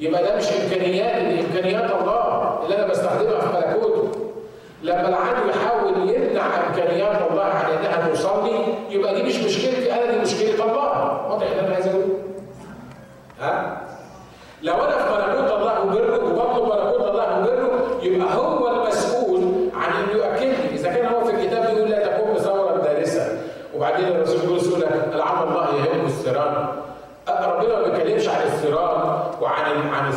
يبقى 0.00 0.22
ده 0.22 0.36
مش 0.36 0.44
امكانياتي 0.52 1.24
دي 1.36 1.40
إمكانيات 1.40 1.90
الله 1.90 2.58
اللي 2.64 2.76
أنا 2.78 2.86
بستخدمها 2.86 3.40
في 3.40 3.46
ملكوته. 3.68 4.08
لما 4.82 5.08
العدو 5.08 5.48
يحاول 5.48 6.10
يمنع 6.10 6.42
إمكانيات 6.68 7.30
الله 7.30 7.42
عن 7.44 7.70
انها 7.72 8.08
توصل 8.08 8.44
لي 8.44 8.64
يبقى 8.90 9.14
دي 9.14 9.22
مش 9.22 9.36
مشكلتي 9.38 9.92
أنا 9.92 10.12
دي 10.12 10.18
مشكلة 10.18 10.64
الله. 10.64 11.26
واضح 11.30 11.46
اللي 11.46 11.60
أنا 11.60 11.74
عايز 11.74 11.86
اقوله 11.86 12.18
ها؟ 13.40 13.80
لو 14.62 14.74
أنا 14.74 14.90
في 14.98 15.10
ملكوت 15.12 15.52
الله 15.52 15.80
وبره 15.82 16.24
وبطلب 16.24 16.64
ملكوت 16.64 17.08
الله 17.08 17.38
وبره 17.38 17.98
يبقى 18.02 18.34
هو 18.36 18.68
المسؤول 18.68 19.42
عن 19.74 19.92
انه 19.92 20.12
يؤكدني 20.24 20.74
اذا 20.74 20.88
كان 20.92 21.06
هو 21.14 21.24
في 21.24 21.30
الكتاب 21.30 21.74
بيقول 21.74 21.90
لا 21.90 22.06
تقوم 22.06 22.36
ثوره 22.36 22.76
دارسه 22.76 23.38
وبعدين 23.76 24.06
الرسول 24.08 24.40
بيقول 24.40 24.58
يقول 24.58 24.80
لعل 25.18 25.42
الله 25.48 25.68
يهم 25.74 26.06
الثيران 26.06 26.66
ربنا 27.28 27.78
ما 27.78 27.82
بيتكلمش 27.88 28.28
عن 28.28 28.42
الثيران 28.42 29.20
وعن 29.40 29.88
عن 29.94 30.08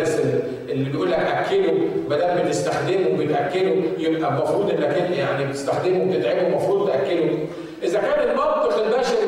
الثور 0.00 0.24
الدارس 0.24 0.42
اللي 0.68 0.90
بيقول 0.90 1.10
لك 1.10 1.18
أكله 1.18 1.72
ما 2.10 2.16
دام 2.16 2.46
بتستخدمه 2.48 3.08
وبتاكله 3.14 3.82
يبقى 3.98 4.30
المفروض 4.30 4.70
إنك 4.70 5.10
يعني 5.18 5.44
بتستخدمه 5.44 6.02
وبتتعبه 6.02 6.46
المفروض 6.46 6.88
تأكله. 6.88 7.38
إذا 7.82 7.98
كان 8.00 8.30
المنطق 8.30 8.84
البشري 8.84 9.25